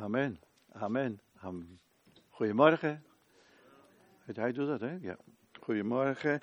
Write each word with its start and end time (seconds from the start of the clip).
Amen. 0.00 0.40
Amen. 0.72 1.20
Amen. 1.40 1.80
Goedemorgen. 2.30 3.04
Hij 4.24 4.52
doet 4.52 4.66
dat, 4.66 4.80
hè? 4.80 4.98
Ja. 5.00 5.16
Goedemorgen. 5.60 6.40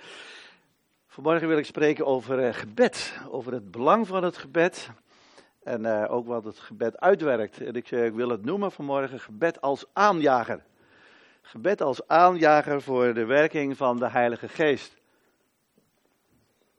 Vanmorgen 1.07 1.47
wil 1.47 1.57
ik 1.57 1.65
spreken 1.65 2.05
over 2.05 2.47
uh, 2.47 2.53
gebed. 2.53 3.19
Over 3.29 3.53
het 3.53 3.71
belang 3.71 4.07
van 4.07 4.23
het 4.23 4.37
gebed. 4.37 4.89
En 5.63 5.81
uh, 5.81 6.05
ook 6.09 6.27
wat 6.27 6.43
het 6.43 6.59
gebed 6.59 6.99
uitwerkt. 6.99 7.61
En 7.61 7.73
ik, 7.73 7.91
ik 7.91 8.13
wil 8.13 8.29
het 8.29 8.45
noemen 8.45 8.71
vanmorgen 8.71 9.19
gebed 9.19 9.61
als 9.61 9.85
aanjager. 9.93 10.63
Gebed 11.41 11.81
als 11.81 12.07
aanjager 12.07 12.81
voor 12.81 13.13
de 13.13 13.25
werking 13.25 13.77
van 13.77 13.97
de 13.97 14.09
Heilige 14.09 14.47
Geest. 14.47 14.95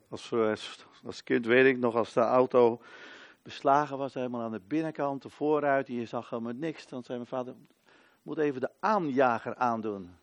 Als, 0.09 0.33
als 1.05 1.23
kind 1.23 1.47
weet 1.47 1.67
ik 1.67 1.79
nog, 1.79 1.95
als 1.95 2.13
de 2.13 2.21
auto 2.21 2.81
beslagen 3.47 3.99
was, 3.99 4.15
helemaal 4.15 4.41
aan 4.41 4.51
de 4.51 4.61
binnenkant, 4.61 5.23
de 5.23 5.29
voorruit, 5.29 5.87
je 5.87 6.07
zag 6.07 6.31
helemaal 6.31 6.53
niks. 6.53 6.87
Dan 6.87 7.03
zei 7.03 7.19
mijn 7.19 7.31
vader, 7.31 7.55
moet 8.23 8.39
even 8.39 8.61
de 8.61 8.70
aanjager 8.80 9.55
aandoen. 9.55 10.16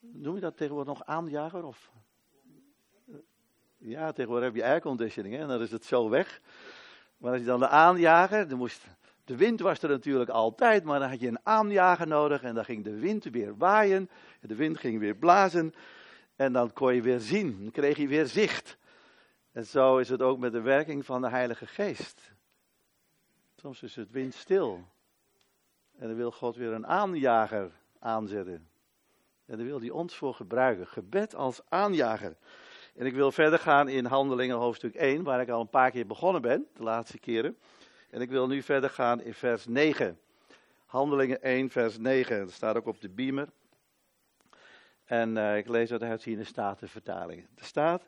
Noem 0.00 0.34
je 0.34 0.40
dat 0.40 0.56
tegenwoordig 0.56 0.94
nog 0.94 1.04
aanjager? 1.04 1.64
Of? 1.64 1.90
Ja, 3.76 4.12
tegenwoordig 4.12 4.46
heb 4.46 4.56
je 4.56 4.64
airconditioning 4.64 5.36
en 5.36 5.48
dan 5.48 5.60
is 5.60 5.70
het 5.70 5.84
zo 5.84 6.08
weg. 6.08 6.40
Maar 7.16 7.30
als 7.30 7.40
je 7.40 7.46
dan 7.46 7.60
de 7.60 7.68
aanjager, 7.68 8.48
dan 8.48 8.58
moest, 8.58 8.86
de 9.24 9.36
wind 9.36 9.60
was 9.60 9.82
er 9.82 9.88
natuurlijk 9.88 10.30
altijd, 10.30 10.84
maar 10.84 11.00
dan 11.00 11.08
had 11.08 11.20
je 11.20 11.28
een 11.28 11.46
aanjager 11.46 12.06
nodig 12.06 12.42
en 12.42 12.54
dan 12.54 12.64
ging 12.64 12.84
de 12.84 12.98
wind 12.98 13.24
weer 13.24 13.56
waaien. 13.56 14.10
De 14.40 14.54
wind 14.54 14.78
ging 14.78 14.98
weer 14.98 15.16
blazen 15.16 15.74
en 16.36 16.52
dan 16.52 16.72
kon 16.72 16.94
je 16.94 17.02
weer 17.02 17.20
zien, 17.20 17.58
dan 17.62 17.70
kreeg 17.70 17.96
je 17.96 18.08
weer 18.08 18.26
zicht. 18.26 18.76
En 19.52 19.66
zo 19.66 19.98
is 19.98 20.08
het 20.08 20.22
ook 20.22 20.38
met 20.38 20.52
de 20.52 20.60
werking 20.60 21.04
van 21.04 21.20
de 21.20 21.28
Heilige 21.28 21.66
Geest. 21.66 22.36
Soms 23.60 23.82
is 23.82 23.96
het 23.96 24.10
windstil. 24.10 24.84
En 25.98 26.06
dan 26.06 26.16
wil 26.16 26.30
God 26.30 26.56
weer 26.56 26.72
een 26.72 26.86
aanjager 26.86 27.70
aanzetten. 27.98 28.68
En 29.46 29.56
daar 29.56 29.66
wil 29.66 29.80
hij 29.80 29.90
ons 29.90 30.14
voor 30.14 30.34
gebruiken. 30.34 30.86
Gebed 30.86 31.34
als 31.34 31.60
aanjager. 31.68 32.36
En 32.94 33.06
ik 33.06 33.14
wil 33.14 33.32
verder 33.32 33.58
gaan 33.58 33.88
in 33.88 34.04
Handelingen 34.04 34.56
hoofdstuk 34.56 34.94
1, 34.94 35.22
waar 35.22 35.40
ik 35.40 35.48
al 35.48 35.60
een 35.60 35.68
paar 35.68 35.90
keer 35.90 36.06
begonnen 36.06 36.42
ben, 36.42 36.66
de 36.74 36.82
laatste 36.82 37.18
keren. 37.18 37.58
En 38.10 38.20
ik 38.20 38.30
wil 38.30 38.46
nu 38.46 38.62
verder 38.62 38.90
gaan 38.90 39.20
in 39.20 39.34
vers 39.34 39.66
9. 39.66 40.18
Handelingen 40.86 41.42
1, 41.42 41.70
vers 41.70 41.98
9. 41.98 42.38
Dat 42.38 42.52
staat 42.52 42.76
ook 42.76 42.86
op 42.86 43.00
de 43.00 43.08
beamer. 43.08 43.48
En 45.04 45.36
uh, 45.36 45.56
ik 45.56 45.68
lees 45.68 45.92
uit 45.92 46.24
de 46.24 46.44
statenvertaling. 46.44 47.46
Er 47.54 47.64
staat, 47.64 48.06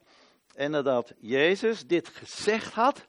en 0.55 0.71
nadat 0.71 1.15
Jezus 1.19 1.87
dit 1.87 2.09
gezegd 2.09 2.73
had, 2.73 3.09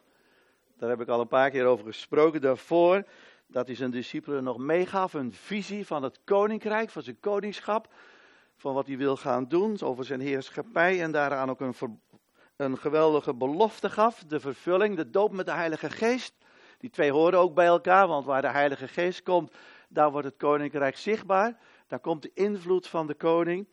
daar 0.81 0.89
heb 0.89 1.01
ik 1.01 1.07
al 1.07 1.19
een 1.19 1.27
paar 1.27 1.49
keer 1.49 1.65
over 1.65 1.85
gesproken 1.85 2.41
daarvoor, 2.41 3.03
dat 3.47 3.67
hij 3.67 3.75
zijn 3.75 3.91
discipelen 3.91 4.43
nog 4.43 4.57
meegaf, 4.57 5.13
een 5.13 5.33
visie 5.33 5.85
van 5.85 6.03
het 6.03 6.19
koninkrijk, 6.23 6.89
van 6.89 7.01
zijn 7.01 7.19
koningschap, 7.19 7.93
van 8.55 8.73
wat 8.73 8.87
hij 8.87 8.97
wil 8.97 9.17
gaan 9.17 9.47
doen, 9.47 9.81
over 9.81 10.05
zijn 10.05 10.19
heerschappij 10.19 11.01
en 11.01 11.11
daaraan 11.11 11.49
ook 11.49 11.59
een, 11.59 11.75
een 12.55 12.77
geweldige 12.77 13.33
belofte 13.33 13.89
gaf, 13.89 14.23
de 14.27 14.39
vervulling, 14.39 14.95
de 14.95 15.09
doop 15.09 15.31
met 15.31 15.45
de 15.45 15.51
Heilige 15.51 15.89
Geest. 15.89 16.33
Die 16.77 16.89
twee 16.89 17.11
horen 17.11 17.39
ook 17.39 17.53
bij 17.53 17.65
elkaar, 17.65 18.07
want 18.07 18.25
waar 18.25 18.41
de 18.41 18.51
Heilige 18.51 18.87
Geest 18.87 19.23
komt, 19.23 19.53
daar 19.89 20.11
wordt 20.11 20.27
het 20.27 20.37
koninkrijk 20.37 20.97
zichtbaar. 20.97 21.57
Daar 21.87 21.99
komt 21.99 22.21
de 22.21 22.31
invloed 22.33 22.87
van 22.87 23.07
de 23.07 23.15
koning. 23.15 23.67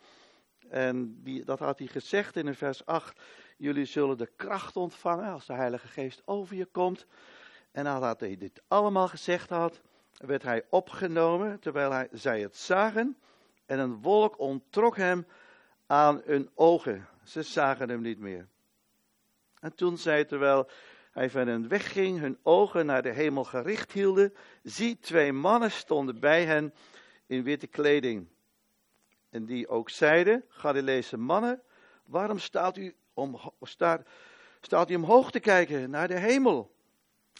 En 0.69 1.21
die, 1.23 1.45
dat 1.45 1.59
had 1.59 1.79
hij 1.79 1.89
gezegd 1.89 2.37
in 2.37 2.55
vers 2.55 2.87
8. 2.87 3.21
Jullie 3.59 3.85
zullen 3.85 4.19
de 4.19 4.31
kracht 4.37 4.77
ontvangen 4.77 5.33
als 5.33 5.47
de 5.47 5.53
Heilige 5.53 5.89
Geest 5.89 6.23
over 6.25 6.57
je 6.57 6.67
komt. 6.67 7.07
En 7.71 7.85
nadat 7.85 8.21
hij 8.21 8.37
dit 8.37 8.63
allemaal 8.69 9.09
gezegd 9.09 9.51
had, 9.51 9.81
werd 10.17 10.43
hij 10.43 10.65
opgenomen 10.71 11.61
terwijl 11.61 11.91
hij, 11.91 12.09
zij 12.13 12.41
het 12.41 12.57
zagen. 12.57 13.17
En 13.67 13.79
een 13.79 14.03
wolk 14.03 14.39
onttrok 14.39 14.97
hem 14.97 15.27
aan 15.87 16.23
hun 16.25 16.51
ogen. 16.55 17.09
Ze 17.25 17.43
zagen 17.43 17.89
hem 17.89 18.01
niet 18.01 18.19
meer. 18.19 18.49
En 19.61 19.75
toen 19.75 19.99
zij, 19.99 20.25
terwijl 20.25 20.69
hij 21.11 21.31
van 21.31 21.47
hen 21.47 21.69
wegging, 21.69 22.19
hun 22.19 22.39
ogen 22.43 22.87
naar 22.87 23.03
de 23.03 23.13
hemel 23.13 23.45
gericht 23.45 23.93
hielden, 23.93 24.35
zie, 24.63 24.99
twee 24.99 25.33
mannen 25.33 25.71
stonden 25.71 26.21
bij 26.21 26.45
hen 26.45 26.75
in 27.27 27.43
witte 27.43 27.67
kleding. 27.67 28.29
En 29.31 29.45
die 29.45 29.69
ook 29.69 29.91
zeiden, 29.91 30.45
Galileese 30.49 31.17
mannen, 31.17 31.63
waarom 32.05 32.39
staat 32.39 32.77
u, 32.77 32.97
om, 33.19 33.41
staat, 33.63 34.03
staat 34.61 34.91
u 34.91 34.95
omhoog 34.95 35.31
te 35.31 35.41
kijken 35.41 35.91
naar 35.91 36.09
de 36.09 36.19
hemel? 36.19 36.77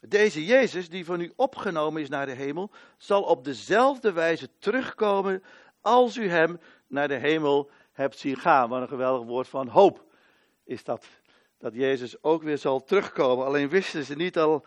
Deze 0.09 0.45
Jezus, 0.45 0.89
die 0.89 1.05
van 1.05 1.21
u 1.21 1.33
opgenomen 1.37 2.03
is 2.03 2.09
naar 2.09 2.27
de 2.27 2.33
hemel, 2.33 2.71
zal 2.97 3.23
op 3.23 3.45
dezelfde 3.45 4.13
wijze 4.13 4.49
terugkomen 4.59 5.43
als 5.81 6.17
u 6.17 6.29
hem 6.29 6.61
naar 6.87 7.09
de 7.09 7.15
hemel 7.15 7.71
hebt 7.93 8.19
zien 8.19 8.37
gaan. 8.37 8.69
Wat 8.69 8.81
een 8.81 8.89
geweldig 8.89 9.27
woord 9.27 9.49
van 9.49 9.69
hoop 9.69 10.05
is 10.65 10.85
dat. 10.85 11.07
Dat 11.59 11.75
Jezus 11.75 12.23
ook 12.23 12.43
weer 12.43 12.59
zal 12.59 12.85
terugkomen. 12.85 13.47
Alleen 13.47 13.69
wisten 13.69 14.05
ze 14.05 14.15
niet 14.15 14.39
al, 14.39 14.65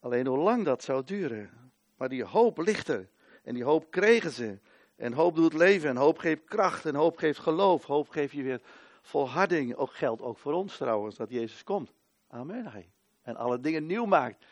alleen 0.00 0.26
hoe 0.26 0.38
lang 0.38 0.64
dat 0.64 0.82
zou 0.82 1.04
duren. 1.04 1.50
Maar 1.96 2.08
die 2.08 2.24
hoop 2.24 2.58
ligt 2.58 2.88
er. 2.88 3.08
En 3.42 3.54
die 3.54 3.64
hoop 3.64 3.90
kregen 3.90 4.30
ze. 4.30 4.58
En 4.96 5.12
hoop 5.12 5.34
doet 5.36 5.52
leven. 5.52 5.88
En 5.88 5.96
hoop 5.96 6.18
geeft 6.18 6.44
kracht. 6.44 6.86
En 6.86 6.94
hoop 6.94 7.16
geeft 7.16 7.38
geloof. 7.38 7.84
Hoop 7.84 8.08
geeft 8.08 8.32
je 8.32 8.42
weer 8.42 8.60
volharding. 9.04 9.74
Ook 9.74 9.92
geldt 9.92 10.22
ook 10.22 10.38
voor 10.38 10.52
ons 10.52 10.76
trouwens, 10.76 11.16
dat 11.16 11.30
Jezus 11.30 11.64
komt. 11.64 11.92
Amen. 12.28 12.92
En 13.22 13.36
alle 13.36 13.60
dingen 13.60 13.86
nieuw 13.86 14.04
maakt. 14.04 14.46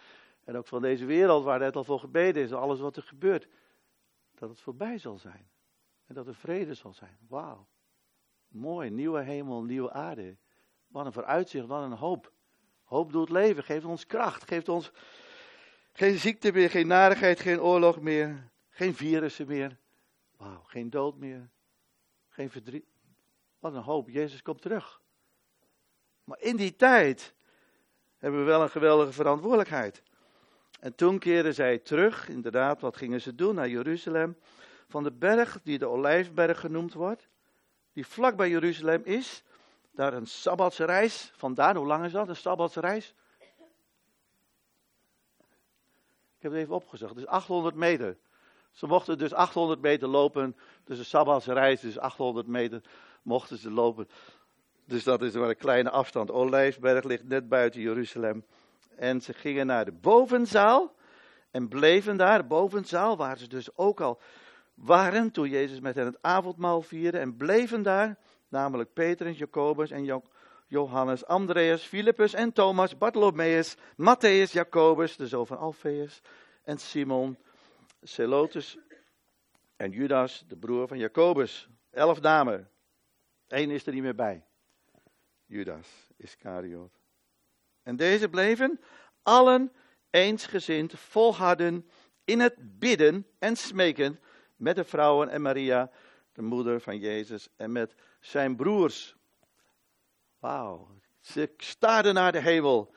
En 0.44 0.56
ook 0.56 0.66
van 0.66 0.82
deze 0.82 1.04
wereld 1.04 1.44
waar 1.44 1.58
net 1.58 1.76
al 1.76 1.84
voor 1.84 1.98
gebeden 1.98 2.42
is. 2.42 2.52
Alles 2.52 2.80
wat 2.80 2.96
er 2.96 3.02
gebeurt. 3.02 3.48
Dat 4.34 4.48
het 4.48 4.60
voorbij 4.60 4.98
zal 4.98 5.18
zijn. 5.18 5.50
En 6.06 6.14
dat 6.14 6.26
er 6.26 6.34
vrede 6.34 6.74
zal 6.74 6.92
zijn. 6.92 7.18
Wauw. 7.28 7.66
Mooi. 8.48 8.90
Nieuwe 8.90 9.20
hemel, 9.20 9.62
nieuwe 9.62 9.92
aarde. 9.92 10.36
Wat 10.86 11.06
een 11.06 11.12
vooruitzicht, 11.12 11.66
wat 11.66 11.82
een 11.82 11.92
hoop. 11.92 12.32
Hoop 12.84 13.12
doet 13.12 13.30
leven. 13.30 13.64
Geeft 13.64 13.84
ons 13.84 14.06
kracht. 14.06 14.44
Geeft 14.48 14.68
ons 14.68 14.92
geen 15.92 16.18
ziekte 16.18 16.52
meer, 16.52 16.70
geen 16.70 16.86
narigheid, 16.86 17.40
geen 17.40 17.60
oorlog 17.60 18.00
meer. 18.00 18.50
Geen 18.68 18.94
virussen 18.94 19.46
meer. 19.46 19.78
Wauw. 20.36 20.62
Geen 20.62 20.90
dood 20.90 21.16
meer. 21.16 21.50
Geen 22.28 22.50
verdriet. 22.50 22.91
Wat 23.62 23.74
een 23.74 23.82
hoop. 23.82 24.08
Jezus 24.08 24.42
komt 24.42 24.62
terug. 24.62 25.00
Maar 26.24 26.40
in 26.40 26.56
die 26.56 26.76
tijd 26.76 27.34
hebben 28.18 28.40
we 28.40 28.46
wel 28.46 28.62
een 28.62 28.70
geweldige 28.70 29.12
verantwoordelijkheid. 29.12 30.02
En 30.80 30.94
toen 30.94 31.18
keerden 31.18 31.54
zij 31.54 31.78
terug, 31.78 32.28
inderdaad, 32.28 32.80
wat 32.80 32.96
gingen 32.96 33.20
ze 33.20 33.34
doen? 33.34 33.54
Naar 33.54 33.68
Jeruzalem. 33.68 34.36
Van 34.88 35.02
de 35.02 35.12
berg 35.12 35.60
die 35.62 35.78
de 35.78 35.86
Olijfberg 35.86 36.60
genoemd 36.60 36.92
wordt, 36.92 37.28
die 37.92 38.06
vlak 38.06 38.36
bij 38.36 38.48
Jeruzalem 38.48 39.02
is. 39.04 39.42
Daar 39.90 40.12
een 40.12 40.26
sabbatsreis. 40.26 41.32
Vandaan, 41.36 41.76
hoe 41.76 41.86
lang 41.86 42.04
is 42.04 42.12
dat, 42.12 42.28
een 42.28 42.36
sabbatsreis? 42.36 43.14
Ik 46.36 46.42
heb 46.48 46.52
het 46.52 46.60
even 46.60 46.74
opgezocht. 46.74 47.14
Dus 47.14 47.26
800 47.26 47.74
meter. 47.74 48.16
Ze 48.70 48.86
mochten 48.86 49.18
dus 49.18 49.32
800 49.32 49.80
meter 49.80 50.08
lopen. 50.08 50.56
Dus 50.84 50.98
een 50.98 51.04
sabbatsreis, 51.04 51.80
dus 51.80 51.98
800 51.98 52.46
meter 52.46 52.82
mochten 53.22 53.58
ze 53.58 53.70
lopen. 53.70 54.08
Dus 54.84 55.04
dat 55.04 55.22
is 55.22 55.32
maar 55.32 55.48
een 55.48 55.56
kleine 55.56 55.90
afstand. 55.90 56.30
Olijfberg 56.30 57.04
ligt 57.04 57.28
net 57.28 57.48
buiten 57.48 57.80
Jeruzalem. 57.80 58.44
En 58.96 59.20
ze 59.20 59.32
gingen 59.32 59.66
naar 59.66 59.84
de 59.84 59.92
bovenzaal 59.92 60.94
en 61.50 61.68
bleven 61.68 62.16
daar, 62.16 62.46
bovenzaal, 62.46 63.16
waar 63.16 63.38
ze 63.38 63.48
dus 63.48 63.76
ook 63.76 64.00
al 64.00 64.20
waren 64.74 65.30
toen 65.30 65.48
Jezus 65.48 65.80
met 65.80 65.94
hen 65.94 66.06
het 66.06 66.22
avondmaal 66.22 66.82
vierde 66.82 67.18
en 67.18 67.36
bleven 67.36 67.82
daar, 67.82 68.18
namelijk 68.48 68.92
Petrus, 68.92 69.38
Jacobus 69.38 69.90
en 69.90 70.22
Johannes, 70.66 71.26
Andreas, 71.26 71.82
Filippus 71.82 72.34
en 72.34 72.52
Thomas, 72.52 72.98
Bartholomeus, 72.98 73.76
Matthäus, 73.76 74.52
Jacobus, 74.52 75.16
de 75.16 75.26
zoon 75.26 75.46
van 75.46 75.58
Alfeus, 75.58 76.20
en 76.64 76.78
Simon, 76.78 77.38
Celotus 78.02 78.78
en 79.76 79.90
Judas, 79.90 80.44
de 80.48 80.56
broer 80.56 80.88
van 80.88 80.98
Jacobus. 80.98 81.68
Elf 81.90 82.20
namen. 82.20 82.71
Eén 83.52 83.70
is 83.70 83.86
er 83.86 83.92
niet 83.92 84.02
meer 84.02 84.14
bij. 84.14 84.44
Judas 85.46 85.88
Iscariot. 86.16 86.92
En 87.82 87.96
deze 87.96 88.28
bleven 88.28 88.80
allen 89.22 89.72
eensgezind 90.10 90.98
volharden 90.98 91.88
in 92.24 92.40
het 92.40 92.78
bidden 92.78 93.26
en 93.38 93.56
smeken 93.56 94.20
met 94.56 94.76
de 94.76 94.84
vrouwen 94.84 95.28
en 95.28 95.42
Maria, 95.42 95.90
de 96.32 96.42
moeder 96.42 96.80
van 96.80 96.98
Jezus, 96.98 97.48
en 97.56 97.72
met 97.72 97.94
zijn 98.20 98.56
broers. 98.56 99.16
Wauw, 100.38 100.88
ze 101.20 101.52
staarden 101.56 102.14
naar 102.14 102.32
de 102.32 102.40
hemel 102.40 102.94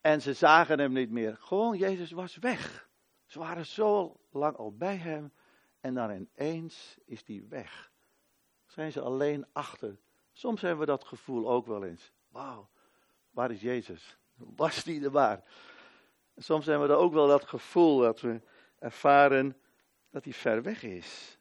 en 0.00 0.22
ze 0.22 0.32
zagen 0.32 0.78
hem 0.78 0.92
niet 0.92 1.10
meer. 1.10 1.36
Gewoon, 1.36 1.76
Jezus 1.76 2.10
was 2.10 2.36
weg. 2.36 2.88
Ze 3.26 3.38
waren 3.38 3.66
zo 3.66 4.20
lang 4.30 4.56
al 4.56 4.76
bij 4.76 4.96
hem 4.96 5.32
en 5.80 5.94
dan 5.94 6.28
ineens 6.36 6.98
is 7.04 7.22
hij 7.26 7.44
weg. 7.48 7.94
Zijn 8.76 8.92
ze 8.92 9.00
alleen 9.00 9.46
achter. 9.52 9.96
Soms 10.32 10.60
hebben 10.60 10.80
we 10.80 10.86
dat 10.86 11.04
gevoel 11.04 11.48
ook 11.48 11.66
wel 11.66 11.84
eens. 11.84 12.12
Wauw, 12.28 12.68
waar 13.30 13.50
is 13.50 13.60
Jezus? 13.60 14.18
Was 14.34 14.84
die 14.84 15.04
er 15.04 15.10
waar? 15.10 15.44
Soms 16.36 16.66
hebben 16.66 16.88
we 16.88 16.94
ook 16.94 17.12
wel 17.12 17.26
dat 17.26 17.44
gevoel 17.44 17.98
dat 17.98 18.20
we 18.20 18.40
ervaren 18.78 19.56
dat 20.10 20.24
hij 20.24 20.32
ver 20.32 20.62
weg 20.62 20.82
is. 20.82 21.38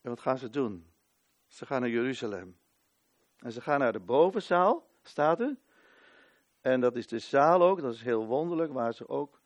En 0.00 0.10
wat 0.10 0.20
gaan 0.20 0.38
ze 0.38 0.50
doen? 0.50 0.92
Ze 1.46 1.66
gaan 1.66 1.80
naar 1.80 1.90
Jeruzalem. 1.90 2.58
En 3.38 3.52
ze 3.52 3.60
gaan 3.60 3.78
naar 3.78 3.92
de 3.92 4.00
bovenzaal, 4.00 4.90
staat 5.02 5.40
er. 5.40 5.56
En 6.60 6.80
dat 6.80 6.96
is 6.96 7.06
de 7.06 7.18
zaal 7.18 7.62
ook, 7.62 7.80
dat 7.80 7.94
is 7.94 8.02
heel 8.02 8.26
wonderlijk, 8.26 8.72
waar 8.72 8.94
ze 8.94 9.08
ook 9.08 9.40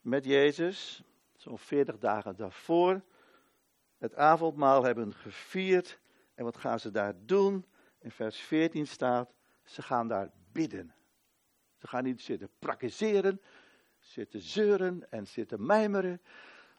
met 0.00 0.24
Jezus, 0.24 1.02
zo'n 1.36 1.58
40 1.58 1.98
dagen 1.98 2.36
daarvoor, 2.36 3.02
het 4.00 4.14
avondmaal 4.14 4.84
hebben 4.84 5.14
gevierd. 5.14 6.00
En 6.34 6.44
wat 6.44 6.56
gaan 6.56 6.80
ze 6.80 6.90
daar 6.90 7.14
doen? 7.18 7.66
In 7.98 8.10
vers 8.10 8.36
14 8.36 8.86
staat, 8.86 9.34
ze 9.64 9.82
gaan 9.82 10.08
daar 10.08 10.30
bidden. 10.52 10.94
Ze 11.76 11.86
gaan 11.86 12.04
niet 12.04 12.20
zitten 12.20 12.50
praktiseren, 12.58 13.40
zitten 13.98 14.40
zeuren 14.40 15.10
en 15.10 15.26
zitten 15.26 15.66
mijmeren. 15.66 16.20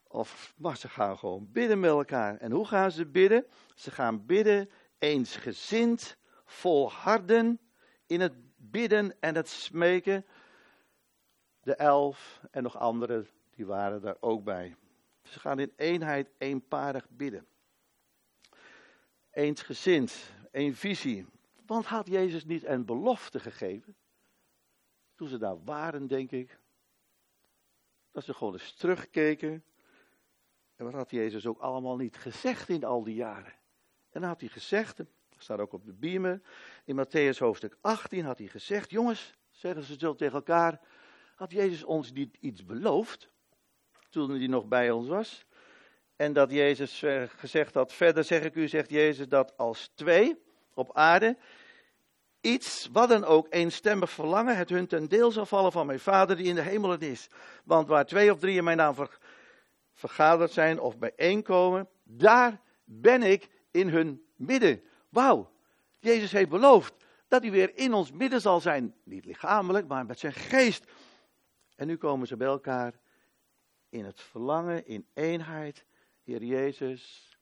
Of, 0.07 0.53
maar 0.57 0.77
ze 0.77 0.89
gaan 0.89 1.17
gewoon 1.17 1.51
bidden 1.51 1.79
met 1.79 1.89
elkaar. 1.89 2.37
En 2.37 2.51
hoe 2.51 2.67
gaan 2.67 2.91
ze 2.91 3.05
bidden? 3.05 3.45
Ze 3.75 3.91
gaan 3.91 4.25
bidden 4.25 4.69
eensgezind, 4.97 6.17
volharden 6.45 7.59
in 8.05 8.21
het 8.21 8.33
bidden 8.55 9.19
en 9.19 9.35
het 9.35 9.47
smeken. 9.47 10.25
De 11.61 11.75
elf 11.75 12.41
en 12.51 12.63
nog 12.63 12.77
anderen, 12.77 13.27
die 13.49 13.65
waren 13.65 14.01
daar 14.01 14.17
ook 14.19 14.43
bij. 14.43 14.75
Ze 15.31 15.39
gaan 15.39 15.59
in 15.59 15.73
eenheid, 15.75 16.29
eenparig 16.37 17.09
bidden. 17.09 17.47
Eensgezind, 19.29 20.31
één 20.51 20.75
visie. 20.75 21.25
Want 21.65 21.85
had 21.85 22.07
Jezus 22.07 22.45
niet 22.45 22.65
een 22.65 22.85
belofte 22.85 23.39
gegeven? 23.39 23.95
Toen 25.15 25.27
ze 25.27 25.37
daar 25.37 25.63
waren, 25.63 26.07
denk 26.07 26.31
ik. 26.31 26.59
Dat 28.11 28.23
ze 28.23 28.33
gewoon 28.33 28.53
eens 28.53 28.73
terugkeken. 28.73 29.63
En 30.75 30.85
wat 30.85 30.93
had 30.93 31.09
Jezus 31.09 31.45
ook 31.45 31.59
allemaal 31.59 31.97
niet 31.97 32.17
gezegd 32.17 32.69
in 32.69 32.83
al 32.83 33.03
die 33.03 33.15
jaren? 33.15 33.53
En 34.09 34.21
dan 34.21 34.29
had 34.29 34.39
hij 34.39 34.49
gezegd, 34.49 34.97
dat 34.97 35.07
staat 35.37 35.59
ook 35.59 35.73
op 35.73 35.85
de 35.85 35.93
biemen, 35.93 36.43
in 36.85 37.05
Matthäus 37.05 37.37
hoofdstuk 37.37 37.77
18 37.81 38.25
had 38.25 38.37
hij 38.37 38.47
gezegd, 38.47 38.89
jongens, 38.89 39.33
zeggen 39.49 39.83
ze 39.83 39.95
zo 39.97 40.15
tegen 40.15 40.35
elkaar, 40.35 40.81
had 41.35 41.51
Jezus 41.51 41.83
ons 41.83 42.11
niet 42.11 42.37
iets 42.39 42.65
beloofd? 42.65 43.29
Toen 44.11 44.29
hij 44.29 44.47
nog 44.47 44.65
bij 44.65 44.91
ons 44.91 45.07
was. 45.07 45.45
En 46.15 46.33
dat 46.33 46.51
Jezus 46.51 47.03
gezegd 47.27 47.73
had, 47.73 47.93
verder 47.93 48.23
zeg 48.23 48.43
ik 48.43 48.55
u, 48.55 48.67
zegt 48.67 48.89
Jezus, 48.89 49.27
dat 49.27 49.57
als 49.57 49.91
twee 49.95 50.41
op 50.73 50.95
aarde 50.95 51.37
iets, 52.41 52.89
wat 52.91 53.09
dan 53.09 53.23
ook, 53.23 53.47
eenstemmig 53.49 54.09
verlangen, 54.09 54.57
het 54.57 54.69
hun 54.69 54.87
ten 54.87 55.07
deel 55.07 55.31
zal 55.31 55.45
vallen 55.45 55.71
van 55.71 55.85
mijn 55.85 55.99
Vader 55.99 56.35
die 56.35 56.45
in 56.45 56.55
de 56.55 56.61
hemelen 56.61 56.99
is. 56.99 57.27
Want 57.63 57.87
waar 57.87 58.05
twee 58.05 58.31
of 58.31 58.39
drie 58.39 58.57
in 58.57 58.63
mijn 58.63 58.77
naam 58.77 58.95
vergaderd 59.93 60.51
zijn 60.51 60.79
of 60.79 60.97
bijeenkomen, 60.97 61.89
daar 62.03 62.61
ben 62.83 63.23
ik 63.23 63.49
in 63.71 63.89
hun 63.89 64.25
midden. 64.35 64.83
Wauw, 65.09 65.51
Jezus 65.99 66.31
heeft 66.31 66.49
beloofd 66.49 66.93
dat 67.27 67.41
hij 67.41 67.51
weer 67.51 67.77
in 67.77 67.93
ons 67.93 68.11
midden 68.11 68.41
zal 68.41 68.59
zijn. 68.59 68.95
Niet 69.03 69.25
lichamelijk, 69.25 69.87
maar 69.87 70.05
met 70.05 70.19
zijn 70.19 70.33
geest. 70.33 70.83
En 71.75 71.87
nu 71.87 71.97
komen 71.97 72.27
ze 72.27 72.37
bij 72.37 72.47
elkaar 72.47 72.99
in 73.91 74.05
het 74.05 74.21
verlangen, 74.21 74.85
in 74.85 75.07
eenheid. 75.13 75.85
Heer 76.23 76.43
Jezus, 76.43 77.35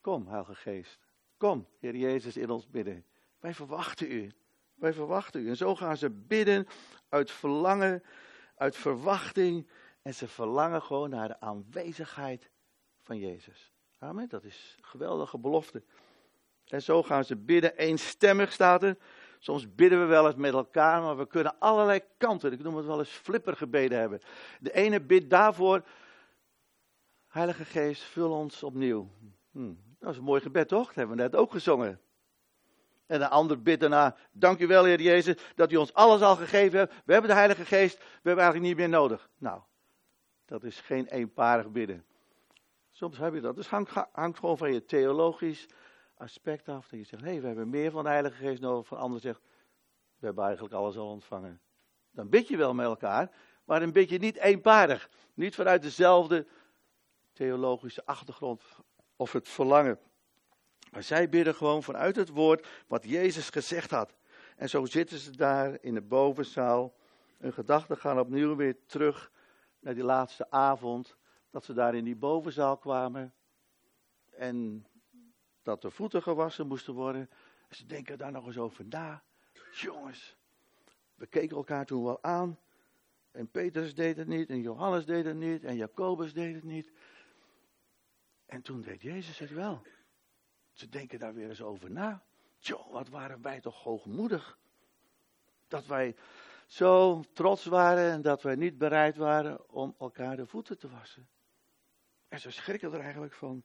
kom, 0.00 0.26
Heilige 0.26 0.54
Geest. 0.54 0.98
Kom, 1.36 1.66
Heer 1.78 1.96
Jezus, 1.96 2.36
in 2.36 2.50
ons 2.50 2.66
midden. 2.70 3.04
Wij 3.38 3.54
verwachten 3.54 4.12
u. 4.12 4.32
Wij 4.74 4.92
verwachten 4.92 5.40
u. 5.40 5.48
En 5.48 5.56
zo 5.56 5.74
gaan 5.74 5.96
ze 5.96 6.10
bidden 6.10 6.66
uit 7.08 7.30
verlangen, 7.30 8.02
uit 8.54 8.76
verwachting. 8.76 9.68
En 10.02 10.14
ze 10.14 10.28
verlangen 10.28 10.82
gewoon 10.82 11.10
naar 11.10 11.28
de 11.28 11.40
aanwezigheid 11.40 12.50
van 13.02 13.18
Jezus. 13.18 13.72
Amen. 13.98 14.28
Dat 14.28 14.44
is 14.44 14.74
een 14.78 14.84
geweldige 14.84 15.38
belofte. 15.38 15.82
En 16.66 16.82
zo 16.82 17.02
gaan 17.02 17.24
ze 17.24 17.36
bidden. 17.36 17.76
Eenstemmig 17.76 18.52
staat 18.52 18.82
er. 18.82 18.96
Soms 19.42 19.74
bidden 19.74 20.00
we 20.00 20.04
wel 20.04 20.26
eens 20.26 20.34
met 20.34 20.52
elkaar, 20.52 21.02
maar 21.02 21.16
we 21.16 21.26
kunnen 21.26 21.58
allerlei 21.58 22.00
kanten. 22.18 22.52
Ik 22.52 22.62
noem 22.62 22.76
het 22.76 22.86
wel 22.86 22.98
eens 22.98 23.10
flippergebeden 23.10 23.98
hebben. 23.98 24.20
De 24.60 24.72
ene 24.72 25.00
bidt 25.00 25.30
daarvoor. 25.30 25.82
Heilige 27.28 27.64
Geest, 27.64 28.02
vul 28.02 28.30
ons 28.30 28.62
opnieuw. 28.62 29.10
Hm, 29.52 29.72
dat 29.98 30.10
is 30.10 30.16
een 30.16 30.24
mooi 30.24 30.40
gebed, 30.40 30.68
toch? 30.68 30.86
Dat 30.86 30.94
hebben 30.94 31.16
we 31.16 31.22
net 31.22 31.36
ook 31.36 31.50
gezongen. 31.50 32.00
En 33.06 33.18
de 33.18 33.28
ander 33.28 33.62
bidt 33.62 33.80
daarna, 33.80 34.16
dank 34.32 34.60
u 34.60 34.66
wel 34.66 34.84
Heer 34.84 35.00
Jezus, 35.00 35.36
dat 35.54 35.72
u 35.72 35.76
ons 35.76 35.94
alles 35.94 36.20
al 36.20 36.36
gegeven 36.36 36.78
hebt. 36.78 36.92
We 37.04 37.12
hebben 37.12 37.30
de 37.30 37.36
Heilige 37.36 37.64
Geest, 37.64 37.98
we 37.98 38.04
hebben 38.28 38.44
eigenlijk 38.44 38.68
niet 38.68 38.76
meer 38.76 38.98
nodig. 38.98 39.30
Nou, 39.38 39.60
dat 40.44 40.64
is 40.64 40.80
geen 40.80 41.06
eenparig 41.06 41.70
bidden. 41.70 42.04
Soms 42.90 43.18
heb 43.18 43.34
je 43.34 43.40
dat. 43.40 43.56
Dus 43.56 43.68
hangt, 43.68 43.92
hangt 44.12 44.38
gewoon 44.38 44.58
van 44.58 44.72
je 44.72 44.84
theologisch 44.84 45.66
aspect 46.20 46.68
af. 46.68 46.88
Dat 46.88 46.98
je 46.98 47.04
zegt, 47.04 47.22
nee, 47.22 47.40
we 47.40 47.46
hebben 47.46 47.70
meer 47.70 47.90
van 47.90 48.04
de 48.04 48.10
Heilige 48.10 48.36
Geest 48.36 48.60
nodig. 48.60 48.86
Van 48.86 48.98
anderen 48.98 49.22
zegt, 49.22 49.40
we 50.18 50.26
hebben 50.26 50.44
eigenlijk 50.44 50.74
alles 50.74 50.96
al 50.96 51.08
ontvangen. 51.08 51.60
Dan 52.10 52.28
bid 52.28 52.48
je 52.48 52.56
wel 52.56 52.74
met 52.74 52.86
elkaar, 52.86 53.30
maar 53.64 53.80
dan 53.80 53.92
bid 53.92 54.08
je 54.08 54.18
niet 54.18 54.36
eenparig. 54.36 55.10
Niet 55.34 55.54
vanuit 55.54 55.82
dezelfde 55.82 56.46
theologische 57.32 58.06
achtergrond 58.06 58.62
of 59.16 59.32
het 59.32 59.48
verlangen. 59.48 59.98
Maar 60.90 61.02
zij 61.02 61.28
bidden 61.28 61.54
gewoon 61.54 61.82
vanuit 61.82 62.16
het 62.16 62.28
woord 62.28 62.66
wat 62.86 63.04
Jezus 63.04 63.50
gezegd 63.50 63.90
had. 63.90 64.16
En 64.56 64.68
zo 64.68 64.84
zitten 64.84 65.18
ze 65.18 65.36
daar 65.36 65.78
in 65.80 65.94
de 65.94 66.02
bovenzaal. 66.02 66.94
Hun 67.38 67.52
gedachten 67.52 67.96
gaan 67.96 68.18
opnieuw 68.18 68.56
weer 68.56 68.76
terug 68.86 69.30
naar 69.80 69.94
die 69.94 70.04
laatste 70.04 70.50
avond. 70.50 71.16
Dat 71.50 71.64
ze 71.64 71.72
daar 71.72 71.94
in 71.94 72.04
die 72.04 72.16
bovenzaal 72.16 72.76
kwamen. 72.76 73.34
En 74.30 74.86
dat 75.62 75.82
de 75.82 75.90
voeten 75.90 76.22
gewassen 76.22 76.66
moesten 76.66 76.94
worden. 76.94 77.30
En 77.68 77.76
ze 77.76 77.86
denken 77.86 78.18
daar 78.18 78.32
nog 78.32 78.46
eens 78.46 78.58
over 78.58 78.84
na. 78.86 79.22
Jongens, 79.72 80.36
we 81.14 81.26
keken 81.26 81.56
elkaar 81.56 81.86
toen 81.86 82.04
wel 82.04 82.22
aan. 82.22 82.58
En 83.30 83.50
Petrus 83.50 83.94
deed 83.94 84.16
het 84.16 84.26
niet, 84.26 84.50
en 84.50 84.60
Johannes 84.60 85.04
deed 85.04 85.24
het 85.24 85.36
niet, 85.36 85.64
en 85.64 85.76
Jacobus 85.76 86.32
deed 86.32 86.54
het 86.54 86.64
niet. 86.64 86.92
En 88.46 88.62
toen 88.62 88.82
deed 88.82 89.02
Jezus 89.02 89.38
het 89.38 89.50
wel. 89.50 89.82
Ze 90.72 90.88
denken 90.88 91.18
daar 91.18 91.34
weer 91.34 91.48
eens 91.48 91.62
over 91.62 91.90
na. 91.90 92.22
Tjoh, 92.58 92.92
wat 92.92 93.08
waren 93.08 93.42
wij 93.42 93.60
toch 93.60 93.82
hoogmoedig. 93.82 94.58
Dat 95.68 95.86
wij 95.86 96.16
zo 96.66 97.22
trots 97.32 97.64
waren 97.64 98.12
en 98.12 98.22
dat 98.22 98.42
wij 98.42 98.54
niet 98.54 98.78
bereid 98.78 99.16
waren 99.16 99.70
om 99.70 99.94
elkaar 99.98 100.36
de 100.36 100.46
voeten 100.46 100.78
te 100.78 100.88
wassen. 100.88 101.28
En 102.28 102.40
ze 102.40 102.50
schrikken 102.50 102.92
er 102.92 103.00
eigenlijk 103.00 103.32
van. 103.32 103.62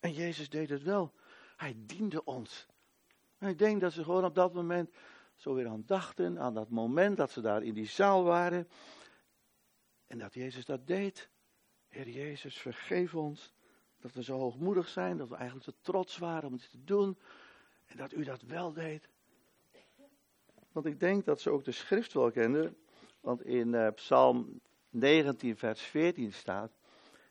En 0.00 0.12
Jezus 0.12 0.48
deed 0.48 0.68
het 0.68 0.82
wel. 0.82 1.14
Hij 1.56 1.76
diende 1.78 2.24
ons. 2.24 2.66
Ik 3.38 3.58
denk 3.58 3.80
dat 3.80 3.92
ze 3.92 4.04
gewoon 4.04 4.24
op 4.24 4.34
dat 4.34 4.52
moment 4.52 4.90
zo 5.34 5.54
weer 5.54 5.68
aan 5.68 5.82
dachten, 5.86 6.38
aan 6.38 6.54
dat 6.54 6.68
moment 6.68 7.16
dat 7.16 7.30
ze 7.30 7.40
daar 7.40 7.62
in 7.62 7.74
die 7.74 7.86
zaal 7.86 8.24
waren. 8.24 8.68
En 10.06 10.18
dat 10.18 10.34
Jezus 10.34 10.64
dat 10.64 10.86
deed. 10.86 11.28
Heer 11.88 12.08
Jezus, 12.08 12.58
vergeef 12.58 13.14
ons 13.14 13.54
dat 14.00 14.12
we 14.12 14.22
zo 14.22 14.38
hoogmoedig 14.38 14.88
zijn, 14.88 15.16
dat 15.16 15.28
we 15.28 15.34
eigenlijk 15.34 15.66
te 15.66 15.74
trots 15.80 16.18
waren 16.18 16.46
om 16.46 16.52
het 16.52 16.70
te 16.70 16.84
doen. 16.84 17.18
En 17.86 17.96
dat 17.96 18.12
u 18.12 18.24
dat 18.24 18.42
wel 18.42 18.72
deed. 18.72 19.08
Want 20.72 20.86
ik 20.86 21.00
denk 21.00 21.24
dat 21.24 21.40
ze 21.40 21.50
ook 21.50 21.64
de 21.64 21.72
schrift 21.72 22.12
wel 22.12 22.30
kenden. 22.30 22.76
Want 23.20 23.44
in 23.44 23.72
uh, 23.72 23.88
Psalm 23.94 24.60
19, 24.90 25.56
vers 25.56 25.80
14 25.80 26.32
staat: 26.32 26.72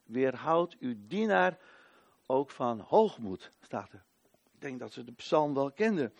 Weerhoud 0.03 0.75
uw 0.79 0.95
dienaar 0.97 1.59
ook 2.25 2.49
van 2.51 2.79
hoogmoed, 2.79 3.51
staat 3.61 3.91
er. 3.91 4.03
Ik 4.55 4.61
denk 4.61 4.79
dat 4.79 4.93
ze 4.93 5.03
de 5.03 5.11
psalm 5.11 5.53
wel 5.53 5.71
kenden. 5.71 6.13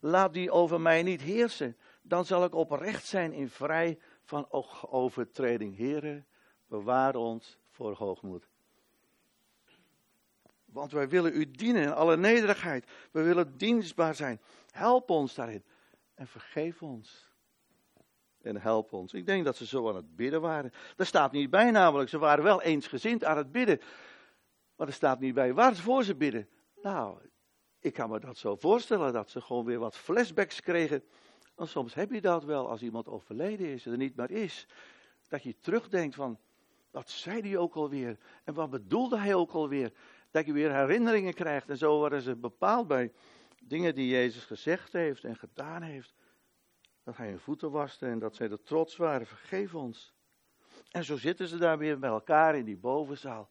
Laat 0.00 0.32
die 0.32 0.50
over 0.50 0.80
mij 0.80 1.02
niet 1.02 1.20
heersen. 1.20 1.76
Dan 2.02 2.24
zal 2.24 2.44
ik 2.44 2.54
oprecht 2.54 3.06
zijn 3.06 3.32
in 3.32 3.48
vrij 3.48 3.98
van 4.24 4.46
overtreding. 4.90 5.76
Heren, 5.76 6.26
bewaar 6.66 7.14
ons 7.14 7.58
voor 7.70 7.94
hoogmoed. 7.94 8.48
Want 10.64 10.92
wij 10.92 11.08
willen 11.08 11.34
u 11.34 11.50
dienen 11.50 11.82
in 11.82 11.92
alle 11.92 12.16
nederigheid. 12.16 12.90
We 13.10 13.22
willen 13.22 13.56
dienstbaar 13.56 14.14
zijn. 14.14 14.40
Help 14.70 15.10
ons 15.10 15.34
daarin. 15.34 15.64
En 16.14 16.26
vergeef 16.26 16.82
ons. 16.82 17.28
En 18.42 18.56
help 18.56 18.92
ons. 18.92 19.12
Ik 19.12 19.26
denk 19.26 19.44
dat 19.44 19.56
ze 19.56 19.66
zo 19.66 19.88
aan 19.88 19.96
het 19.96 20.16
bidden 20.16 20.40
waren. 20.40 20.72
Daar 20.96 21.06
staat 21.06 21.32
niet 21.32 21.50
bij 21.50 21.70
namelijk. 21.70 22.10
Ze 22.10 22.18
waren 22.18 22.44
wel 22.44 22.62
eensgezind 22.62 23.24
aan 23.24 23.36
het 23.36 23.52
bidden. 23.52 23.80
Maar 24.76 24.86
er 24.86 24.92
staat 24.92 25.20
niet 25.20 25.34
bij 25.34 25.54
waarvoor 25.54 26.04
ze 26.04 26.14
bidden. 26.14 26.48
Nou, 26.82 27.29
ik 27.80 27.92
kan 27.92 28.10
me 28.10 28.20
dat 28.20 28.36
zo 28.36 28.56
voorstellen. 28.56 29.12
Dat 29.12 29.30
ze 29.30 29.40
gewoon 29.40 29.64
weer 29.64 29.78
wat 29.78 29.96
flashbacks 29.96 30.60
kregen. 30.60 31.04
Want 31.54 31.70
soms 31.70 31.94
heb 31.94 32.10
je 32.10 32.20
dat 32.20 32.44
wel 32.44 32.68
als 32.68 32.82
iemand 32.82 33.08
overleden 33.08 33.66
is 33.66 33.86
en 33.86 33.92
er 33.92 33.98
niet 33.98 34.16
meer 34.16 34.30
is. 34.30 34.66
Dat 35.28 35.42
je 35.42 35.58
terugdenkt 35.58 36.14
van, 36.14 36.38
wat 36.90 37.10
zei 37.10 37.40
hij 37.40 37.56
ook 37.56 37.74
alweer? 37.74 38.18
En 38.44 38.54
wat 38.54 38.70
bedoelde 38.70 39.18
hij 39.18 39.34
ook 39.34 39.50
alweer? 39.50 39.92
dat 40.30 40.46
je 40.46 40.52
weer 40.52 40.74
herinneringen 40.74 41.34
krijgt. 41.34 41.68
En 41.68 41.78
zo 41.78 41.96
worden 41.96 42.22
ze 42.22 42.36
bepaald 42.36 42.86
bij 42.86 43.12
dingen 43.62 43.94
die 43.94 44.08
Jezus 44.08 44.44
gezegd 44.44 44.92
heeft 44.92 45.24
en 45.24 45.36
gedaan 45.36 45.82
heeft. 45.82 46.14
Dat 47.02 47.16
hij 47.16 47.28
hun 47.28 47.40
voeten 47.40 47.70
waste 47.70 48.06
en 48.06 48.18
dat 48.18 48.34
zij 48.34 48.50
er 48.50 48.62
trots 48.62 48.96
waren. 48.96 49.26
Vergeef 49.26 49.74
ons. 49.74 50.14
En 50.90 51.04
zo 51.04 51.16
zitten 51.16 51.48
ze 51.48 51.56
daar 51.56 51.78
weer 51.78 51.98
bij 51.98 52.10
elkaar 52.10 52.56
in 52.56 52.64
die 52.64 52.76
bovenzaal. 52.76 53.50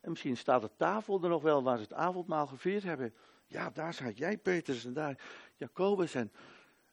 En 0.00 0.10
misschien 0.10 0.36
staat 0.36 0.62
de 0.62 0.70
tafel 0.76 1.22
er 1.22 1.28
nog 1.28 1.42
wel 1.42 1.62
waar 1.62 1.76
ze 1.76 1.82
het 1.82 1.92
avondmaal 1.92 2.46
gevierd 2.46 2.82
hebben. 2.82 3.14
Ja, 3.50 3.70
daar 3.70 3.94
zat 3.94 4.18
jij, 4.18 4.38
Petrus, 4.38 4.84
en 4.84 4.92
daar 4.92 5.18
Jacobus 5.56 6.14
en, 6.14 6.32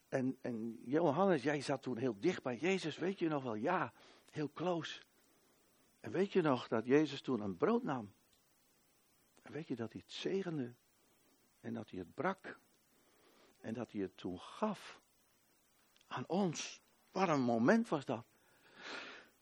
en, 0.07 0.37
en 0.41 0.79
Johannes. 0.85 1.43
Jij 1.43 1.61
zat 1.61 1.81
toen 1.81 1.97
heel 1.97 2.19
dicht 2.19 2.43
bij 2.43 2.57
Jezus, 2.57 2.97
weet 2.97 3.19
je 3.19 3.27
nog 3.27 3.43
wel? 3.43 3.55
Ja, 3.55 3.93
heel 4.31 4.51
close. 4.53 5.01
En 5.99 6.11
weet 6.11 6.33
je 6.33 6.41
nog 6.41 6.67
dat 6.67 6.85
Jezus 6.85 7.21
toen 7.21 7.41
een 7.41 7.57
brood 7.57 7.83
nam? 7.83 8.13
En 9.41 9.51
weet 9.51 9.67
je 9.67 9.75
dat 9.75 9.91
hij 9.91 10.01
het 10.05 10.13
zegende? 10.15 10.73
En 11.59 11.73
dat 11.73 11.89
hij 11.89 11.99
het 11.99 12.13
brak? 12.13 12.59
En 13.61 13.73
dat 13.73 13.91
hij 13.91 14.01
het 14.01 14.17
toen 14.17 14.39
gaf 14.39 15.01
aan 16.07 16.27
ons? 16.27 16.81
Wat 17.11 17.29
een 17.29 17.41
moment 17.41 17.89
was 17.89 18.05
dat. 18.05 18.25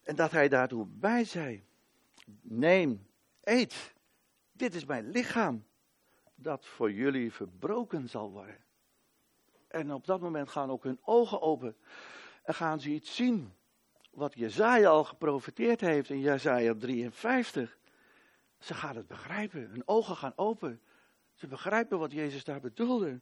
En 0.03 0.15
dat 0.15 0.31
hij 0.31 0.47
daartoe 0.47 0.85
bij 0.85 1.23
zei: 1.23 1.65
Neem, 2.41 3.07
eet, 3.41 3.93
dit 4.51 4.75
is 4.75 4.85
mijn 4.85 5.09
lichaam, 5.09 5.65
dat 6.35 6.65
voor 6.65 6.91
jullie 6.91 7.33
verbroken 7.33 8.09
zal 8.09 8.31
worden. 8.31 8.63
En 9.67 9.93
op 9.93 10.05
dat 10.05 10.21
moment 10.21 10.49
gaan 10.49 10.69
ook 10.69 10.83
hun 10.83 10.99
ogen 11.01 11.41
open 11.41 11.75
en 12.43 12.53
gaan 12.53 12.79
ze 12.79 12.89
iets 12.89 13.15
zien 13.15 13.53
wat 14.11 14.33
Jezaja 14.33 14.89
al 14.89 15.03
geprofiteerd 15.03 15.81
heeft 15.81 16.09
in 16.09 16.19
Jezaja 16.19 16.75
53. 16.75 17.77
Ze 18.59 18.73
gaan 18.73 18.95
het 18.95 19.07
begrijpen, 19.07 19.69
hun 19.69 19.83
ogen 19.85 20.15
gaan 20.15 20.33
open. 20.35 20.81
Ze 21.33 21.47
begrijpen 21.47 21.99
wat 21.99 22.11
Jezus 22.11 22.43
daar 22.43 22.59
bedoelde. 22.59 23.19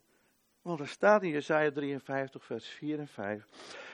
Want 0.62 0.80
er 0.80 0.88
staat 0.88 1.24
in 1.24 1.30
Jesaja 1.30 1.72
53, 1.72 2.46
vers 2.46 2.68
4 2.68 3.00
en 3.00 3.08
5. 3.08 3.46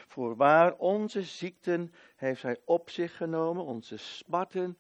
Voorwaar 0.08 0.76
onze 0.76 1.24
ziekten 1.24 1.94
heeft 2.16 2.42
hij 2.42 2.60
op 2.66 2.90
zich 2.90 3.18
genomen, 3.18 3.64
onze 3.64 3.98
smarten 3.98 4.78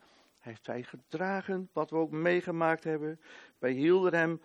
heeft 0.50 0.68
hij 0.68 0.84
gedragen, 0.84 1.70
wat 1.74 1.90
we 1.90 1.96
ook 1.96 2.12
meegemaakt 2.12 2.84
hebben. 2.84 3.20
Wij 3.58 3.72
hielden 3.72 4.14
hem 4.14 4.42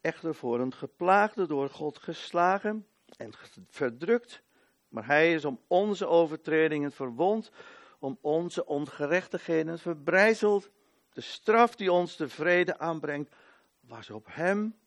echter 0.00 0.34
voor 0.34 0.60
een 0.60 0.74
geplaagde, 0.74 1.46
door 1.46 1.70
God 1.70 1.98
geslagen 1.98 2.86
en 3.16 3.32
verdrukt. 3.68 4.42
Maar 4.88 5.06
hij 5.06 5.34
is 5.34 5.44
om 5.44 5.60
onze 5.66 6.06
overtredingen 6.06 6.92
verwond, 6.92 7.50
om 7.98 8.18
onze 8.20 8.66
ongerechtigheden 8.66 9.78
verbrijzeld. 9.78 10.70
De 11.12 11.20
straf 11.20 11.74
die 11.76 11.92
ons 11.92 12.16
de 12.16 12.28
vrede 12.28 12.78
aanbrengt, 12.78 13.34
was 13.80 14.10
op 14.10 14.26
hem. 14.30 14.78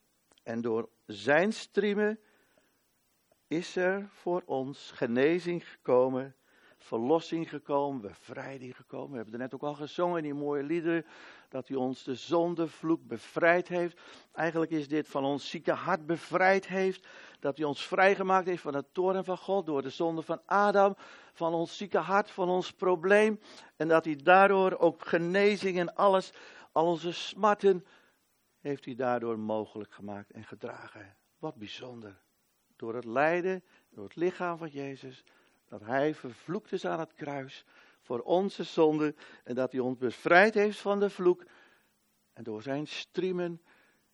En 0.44 0.62
door 0.62 0.90
zijn 1.06 1.54
striemen 1.54 2.20
is 3.48 3.76
er 3.76 4.10
voor 4.12 4.44
ons 4.46 4.92
genezing 4.92 5.70
gekomen, 5.70 6.36
verlossing 6.84 7.50
gekomen, 7.50 8.02
bevrijding 8.02 8.76
gekomen. 8.76 9.10
We 9.10 9.16
hebben 9.16 9.34
er 9.34 9.40
net 9.40 9.54
ook 9.54 9.64
al 9.64 9.74
gezongen 9.74 10.18
in 10.18 10.24
die 10.24 10.34
mooie 10.34 10.64
liederen, 10.64 11.06
dat 11.50 11.68
hij 11.68 11.78
ons 11.78 12.04
de 12.04 12.16
zondevloek 12.16 13.08
bevrijd 13.08 13.68
heeft. 13.68 14.00
Eigenlijk 14.34 14.72
is 14.72 14.88
dit 14.88 15.08
van 15.08 15.24
ons 15.24 15.50
zieke 15.50 15.72
hart 15.72 16.06
bevrijd 16.06 16.68
heeft, 16.68 17.08
dat 17.40 17.58
hij 17.58 17.66
ons 17.66 17.88
vrijgemaakt 17.88 18.48
heeft 18.48 18.62
van 18.62 18.76
het 18.76 18.94
toren 18.94 19.26
van 19.26 19.38
God 19.38 19.66
door 19.66 19.82
de 19.82 19.90
zonde 19.90 20.22
van 20.22 20.42
Adam, 20.46 20.96
van 21.34 21.54
ons 21.54 21.78
zieke 21.78 21.98
hart, 21.98 22.32
van 22.32 22.50
ons 22.50 22.74
probleem. 22.74 23.40
En 23.76 23.88
dat 23.88 24.06
hij 24.06 24.16
daardoor 24.16 24.78
ook 24.78 25.06
genezing 25.08 25.80
en 25.80 25.96
alles, 25.96 26.34
al 26.72 26.86
onze 26.86 27.12
smarten, 27.12 27.86
heeft 28.60 28.86
hij 28.86 28.96
daardoor 28.96 29.40
mogelijk 29.40 29.94
gemaakt 29.94 30.32
en 30.32 30.44
gedragen. 30.44 31.16
Wat 31.40 31.56
bijzonder 31.56 32.22
door 32.76 32.96
het 32.96 33.06
lijden, 33.06 33.64
door 33.90 34.04
het 34.04 34.16
lichaam 34.16 34.58
van 34.58 34.70
Jezus, 34.70 35.24
dat 35.70 35.82
Hij 35.82 36.16
vervloekt 36.16 36.72
is 36.72 36.86
aan 36.86 37.00
het 37.00 37.14
kruis 37.14 37.66
voor 38.02 38.20
onze 38.20 38.64
zonde 38.64 39.16
en 39.44 39.56
dat 39.56 39.72
Hij 39.72 39.82
ons 39.82 39.98
bevrijd 39.98 40.54
heeft 40.54 40.80
van 40.80 41.00
de 41.00 41.10
vloek 41.10 41.44
en 42.34 42.44
door 42.44 42.62
Zijn 42.62 42.88
striemen 42.88 43.62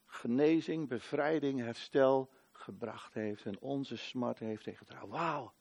genezing, 0.05 0.87
bevrijding, 0.87 1.59
herstel 1.59 2.29
gebracht 2.51 3.13
heeft 3.13 3.45
en 3.45 3.59
onze 3.59 3.97
smart 3.97 4.39
heeft 4.39 4.63
tegengedragen. 4.63 5.09
Wauw, 5.09 5.53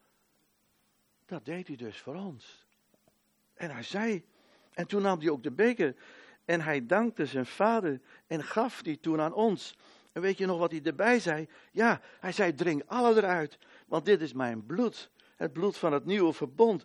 dat 1.27 1.45
deed 1.45 1.67
Hij 1.67 1.77
dus 1.77 2.01
voor 2.01 2.15
ons. 2.15 2.67
En 3.55 3.71
Hij 3.71 3.83
zei, 3.83 4.25
en 4.73 4.87
toen 4.87 5.03
nam 5.03 5.21
Hij 5.21 5.31
ook 5.31 5.43
de 5.43 5.53
beker 5.53 5.97
en 6.45 6.61
Hij 6.61 6.87
dankte 6.87 7.27
zijn 7.27 7.47
Vader 7.47 8.01
en 8.27 8.43
gaf 8.43 8.83
die 8.83 9.01
toen 9.01 9.21
aan 9.21 9.35
ons. 9.35 9.77
En 10.15 10.23
weet 10.23 10.39
je 10.39 10.47
nog 10.47 10.59
wat 10.59 10.71
hij 10.71 10.83
erbij 10.83 11.21
zei? 11.21 11.49
Ja, 11.73 12.01
hij 12.21 12.33
zei: 12.33 12.55
drink 12.55 12.83
alle 12.87 13.17
eruit, 13.17 13.59
want 13.87 14.05
dit 14.05 14.21
is 14.21 14.33
mijn 14.33 14.67
bloed. 14.67 15.11
Het 15.37 15.53
bloed 15.53 15.77
van 15.77 15.93
het 15.93 16.05
nieuwe 16.05 16.33
verbond, 16.33 16.85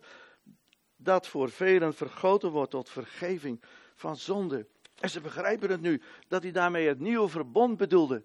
dat 0.96 1.26
voor 1.26 1.50
velen 1.50 1.94
vergoten 1.94 2.50
wordt 2.50 2.70
tot 2.70 2.88
vergeving 2.88 3.62
van 3.94 4.16
zonde. 4.16 4.66
En 5.00 5.10
ze 5.10 5.20
begrijpen 5.20 5.70
het 5.70 5.80
nu, 5.80 6.02
dat 6.28 6.42
hij 6.42 6.52
daarmee 6.52 6.88
het 6.88 7.00
nieuwe 7.00 7.28
verbond 7.28 7.76
bedoelde. 7.76 8.24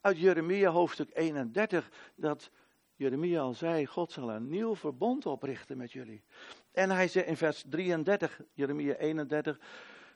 Uit 0.00 0.18
Jeremia 0.18 0.70
hoofdstuk 0.70 1.10
31, 1.12 1.90
dat 2.14 2.50
Jeremia 2.94 3.40
al 3.40 3.54
zei: 3.54 3.86
God 3.86 4.12
zal 4.12 4.30
een 4.30 4.48
nieuw 4.48 4.76
verbond 4.76 5.26
oprichten 5.26 5.76
met 5.76 5.92
jullie. 5.92 6.24
En 6.72 6.90
hij 6.90 7.08
zei 7.08 7.24
in 7.24 7.36
vers 7.36 7.64
33, 7.68 8.40
Jeremia 8.52 8.94
31, 8.94 9.60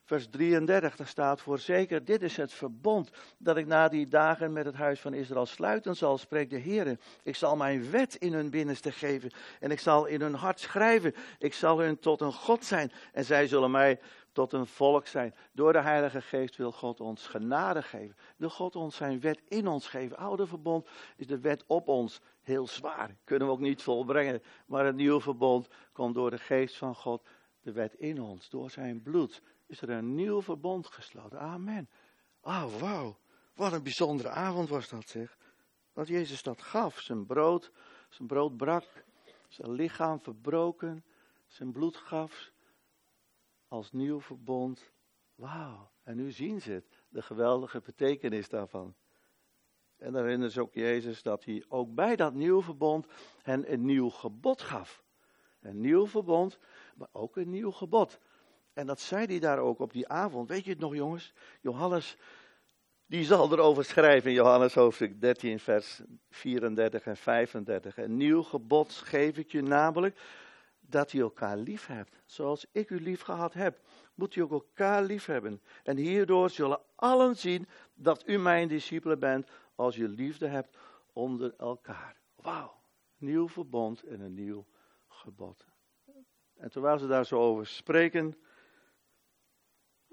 vers 0.07 0.27
33, 0.31 0.97
daar 0.97 1.07
staat 1.07 1.41
voorzeker, 1.41 2.05
dit 2.05 2.23
is 2.23 2.37
het 2.37 2.53
verbond 2.53 3.11
dat 3.39 3.57
ik 3.57 3.67
na 3.67 3.89
die 3.89 4.07
dagen 4.07 4.53
met 4.53 4.65
het 4.65 4.75
huis 4.75 5.01
van 5.01 5.15
Israël 5.15 5.47
sluiten 5.47 5.97
zal, 5.97 6.19
spreekt 6.19 6.51
de 6.51 6.57
Heer. 6.57 6.99
Ik 7.23 7.37
zal 7.37 7.57
mijn 7.57 7.91
wet 7.91 8.15
in 8.15 8.33
hun 8.33 8.51
binnenste 8.51 8.93
geven 8.93 9.31
en 9.61 9.71
ik 9.71 9.81
zal 9.81 10.07
in 10.07 10.21
hun 10.21 10.35
hart 10.35 10.61
schrijven. 10.61 11.15
Ik 11.39 11.55
zal 11.55 11.79
hun 11.79 11.99
tot 11.99 12.21
een 12.21 12.33
God 12.33 12.65
zijn 12.65 12.93
en 13.13 13.25
zij 13.25 13.47
zullen 13.47 13.71
mij 13.71 14.01
tot 14.33 14.53
een 14.53 14.67
volk 14.67 15.07
zijn. 15.07 15.35
Door 15.53 15.73
de 15.73 15.81
Heilige 15.81 16.21
Geest 16.21 16.57
wil 16.57 16.73
God 16.73 17.01
ons 17.01 17.27
genade 17.27 17.83
geven. 17.83 18.17
Wil 18.37 18.51
God 18.51 18.77
ons 18.77 18.97
zijn 18.97 19.21
wet 19.21 19.43
in 19.49 19.67
ons 19.67 19.89
geven. 19.89 20.17
Oude 20.17 20.47
verbond 20.47 20.89
is 21.17 21.27
de 21.27 21.41
wet 21.41 21.65
op 21.67 21.89
ons 21.89 22.21
heel 22.43 22.67
zwaar. 22.67 23.17
Kunnen 23.25 23.47
we 23.47 23.55
ook 23.55 23.61
niet 23.61 23.83
volbrengen. 23.83 24.43
Maar 24.67 24.85
het 24.85 24.97
nieuwe 24.97 25.21
verbond 25.21 25.69
komt 25.93 26.15
door 26.15 26.31
de 26.31 26.39
Geest 26.39 26.77
van 26.77 26.95
God. 26.95 27.23
De 27.61 27.73
wet 27.73 27.95
in 27.95 28.23
ons, 28.23 28.49
door 28.49 28.71
zijn 28.71 29.03
bloed 29.03 29.43
is 29.67 29.81
er 29.81 29.91
een 29.91 30.15
nieuw 30.15 30.43
verbond 30.43 30.87
gesloten. 30.87 31.41
Amen. 31.41 31.89
Ah, 32.41 32.65
oh, 32.65 32.81
wauw. 32.81 33.19
Wat 33.55 33.73
een 33.73 33.83
bijzondere 33.83 34.29
avond 34.29 34.69
was 34.69 34.89
dat, 34.89 35.09
zeg. 35.09 35.37
Dat 35.93 36.09
Jezus 36.09 36.43
dat 36.43 36.63
gaf. 36.63 37.01
Zijn 37.01 37.27
brood, 37.27 37.73
zijn 38.09 38.29
brood 38.29 38.57
brak. 38.57 39.05
Zijn 39.49 39.73
lichaam 39.73 40.21
verbroken. 40.21 41.05
Zijn 41.47 41.73
bloed 41.73 41.97
gaf. 41.97 42.53
Als 43.69 43.93
nieuw 43.93 44.21
verbond. 44.21 44.93
Wauw. 45.35 45.91
En 46.03 46.17
nu 46.17 46.31
zien 46.31 46.61
ze 46.61 46.73
het. 46.73 47.03
De 47.09 47.23
geweldige 47.23 47.81
betekenis 47.81 48.49
daarvan. 48.49 48.95
En 49.97 50.13
dan 50.13 50.23
herinneren 50.23 50.53
ze 50.53 50.61
ook 50.61 50.75
Jezus 50.75 51.23
dat 51.23 51.45
hij 51.45 51.65
ook 51.69 51.95
bij 51.95 52.17
dat 52.17 52.35
nieuw 52.35 52.63
verbond 52.63 53.07
hen 53.43 53.73
een 53.73 53.85
nieuw 53.85 54.09
gebod 54.09 54.63
gaf. 54.63 55.05
Een 55.61 55.81
nieuw 55.81 56.07
verbond, 56.07 56.59
maar 56.97 57.09
ook 57.13 57.37
een 57.37 57.51
nieuw 57.51 57.71
gebod. 57.71 58.19
En 58.77 58.87
dat 58.87 59.01
zei 59.01 59.27
hij 59.27 59.39
daar 59.39 59.59
ook 59.59 59.79
op 59.79 59.93
die 59.93 60.09
avond. 60.09 60.49
Weet 60.49 60.65
je 60.65 60.71
het 60.71 60.79
nog, 60.79 60.95
jongens? 60.95 61.33
Johannes, 61.61 62.17
die 63.07 63.25
zal 63.25 63.53
erover 63.53 63.85
schrijven 63.85 64.31
in 64.31 64.37
Johannes 64.37 64.75
hoofdstuk 64.75 65.21
13, 65.21 65.59
vers 65.59 66.01
34 66.31 67.07
en 67.07 67.17
35. 67.17 67.97
Een 67.97 68.17
nieuw 68.17 68.43
gebod 68.43 68.93
geef 68.93 69.39
ik 69.39 69.51
je 69.51 69.63
namelijk 69.63 70.19
dat 70.81 71.13
je 71.13 71.21
elkaar 71.21 71.57
lief 71.57 71.87
hebt. 71.87 72.23
Zoals 72.25 72.67
ik 72.73 72.91
u 72.91 73.01
lief 73.01 73.21
gehad 73.21 73.53
heb, 73.53 73.81
moet 74.15 74.35
je 74.35 74.43
ook 74.43 74.51
elkaar 74.51 75.03
lief 75.03 75.27
hebben. 75.27 75.63
En 75.83 75.97
hierdoor 75.97 76.51
zullen 76.51 76.81
allen 76.95 77.37
zien 77.37 77.69
dat 77.95 78.29
u 78.29 78.39
mijn 78.39 78.69
discipelen 78.69 79.19
bent 79.19 79.49
als 79.75 79.97
je 79.97 80.09
liefde 80.09 80.47
hebt 80.47 80.77
onder 81.13 81.55
elkaar. 81.59 82.17
Wauw, 82.35 82.75
nieuw 83.19 83.49
verbond 83.49 84.03
en 84.03 84.21
een 84.21 84.35
nieuw 84.35 84.67
gebod. 85.09 85.67
En 86.57 86.71
terwijl 86.71 86.99
ze 86.99 87.07
daar 87.07 87.27
zo 87.27 87.41
over 87.41 87.67
spreken, 87.67 88.37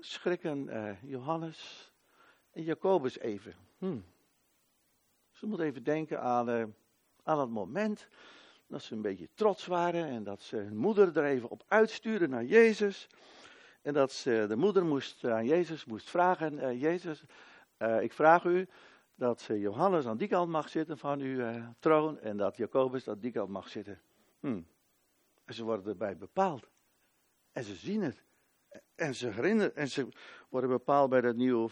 schrikken 0.04 0.68
uh, 0.68 1.02
Johannes 1.02 1.92
en 2.52 2.64
Jacobus 2.64 3.20
even. 3.20 3.56
Hmm. 3.78 4.06
Ze 5.32 5.46
moeten 5.46 5.66
even 5.66 5.84
denken 5.84 6.22
aan, 6.22 6.50
uh, 6.50 6.64
aan 7.24 7.40
het 7.40 7.50
moment 7.50 8.08
dat 8.68 8.82
ze 8.82 8.94
een 8.94 9.02
beetje 9.02 9.30
trots 9.34 9.66
waren 9.66 10.06
en 10.06 10.24
dat 10.24 10.42
ze 10.42 10.56
hun 10.56 10.78
moeder 10.78 11.18
er 11.18 11.26
even 11.26 11.50
op 11.50 11.64
uitstuurden 11.68 12.30
naar 12.30 12.44
Jezus. 12.44 13.08
En 13.82 13.94
dat 13.94 14.12
ze, 14.12 14.46
de 14.48 14.56
moeder 14.56 14.86
moest 14.86 15.26
aan 15.26 15.46
Jezus 15.46 15.86
moest 15.86 16.10
vragen, 16.10 16.54
uh, 16.54 16.82
Jezus, 16.82 17.24
ik 18.00 18.14
vraag 18.14 18.44
u 18.44 18.68
dat 19.16 19.44
Johannes 19.44 20.06
aan 20.06 20.18
die 20.18 20.28
kant 20.28 20.50
mag 20.50 20.70
zitten 20.70 20.98
van 20.98 21.20
uw 21.20 21.62
troon 21.80 22.20
en 22.20 22.38
dat 22.38 22.58
Jacobus 22.58 23.08
aan 23.08 23.20
die 23.20 23.32
kant 23.32 23.50
mag 23.50 23.70
zitten. 23.70 24.02
Hmm. 24.40 24.68
En 25.46 25.54
ze 25.54 25.64
worden 25.64 25.88
erbij 25.88 26.18
bepaald. 26.18 26.70
En 27.52 27.64
ze 27.64 27.76
zien 27.76 28.02
het. 28.02 28.24
En 28.96 29.15
ze 29.15 29.72
en 29.75 29.88
ze 29.88 30.08
worden 30.50 30.70
bepaald 30.70 31.10
bij 31.10 31.22
dat 31.22 31.36
nieuwe, 31.36 31.70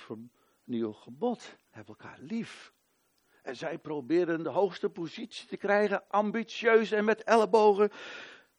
nieuwe 0.64 0.94
gebod. 0.94 1.58
Heb 1.70 1.88
elkaar 1.88 2.18
lief. 2.20 2.74
En 3.42 3.56
zij 3.56 3.78
proberen 3.78 4.44
de 4.44 4.50
hoogste 4.50 4.90
positie 4.90 5.48
te 5.48 5.58
krijgen, 5.58 6.08
ambitieus 6.08 6.92
en 6.92 7.06
met 7.06 7.24
ellebogen. 7.24 7.90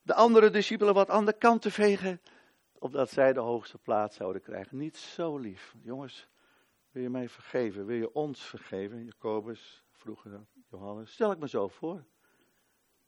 De 0.02 0.14
andere 0.14 0.50
discipelen 0.50 0.94
wat 0.94 1.11
aan 1.11 1.26
de 1.26 1.32
kant 1.32 1.62
te 1.62 1.70
vegen. 1.70 2.20
opdat 2.78 3.11
zij 3.11 3.32
de 3.32 3.40
hoogste 3.40 3.78
plaats 3.78 4.16
zouden 4.16 4.42
krijgen. 4.42 4.76
Niet 4.76 4.96
zo 4.96 5.38
lief. 5.38 5.75
Jongens, 5.82 6.28
wil 6.90 7.02
je 7.02 7.11
mij 7.11 7.28
vergeven? 7.28 7.87
Wil 7.87 7.96
je 7.96 8.12
ons 8.12 8.42
vergeven? 8.42 9.04
Jacobus, 9.04 9.84
vroeger 9.90 10.46
Johannes. 10.70 11.12
Stel 11.12 11.32
ik 11.32 11.38
me 11.38 11.49
zo 11.49 11.68
voor. 11.68 12.04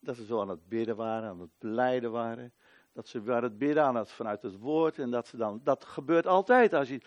Dat 0.01 0.17
ze 0.17 0.25
zo 0.25 0.41
aan 0.41 0.49
het 0.49 0.69
bidden 0.69 0.97
waren, 0.97 1.29
aan 1.29 1.41
het 1.41 1.59
beleiden 1.59 2.11
waren. 2.11 2.55
Dat 2.95 3.09
ze 3.09 3.23
waren 3.23 3.43
het 3.43 3.59
bidden 3.59 3.85
aan 3.85 3.95
het, 3.95 4.11
vanuit 4.11 4.43
het 4.43 4.59
woord. 4.59 4.99
En 4.99 5.11
dat 5.11 5.27
ze 5.27 5.37
dan, 5.37 5.61
dat 5.65 5.85
gebeurt 5.85 6.27
altijd. 6.27 6.75
Als 6.75 6.89
je 6.89 7.01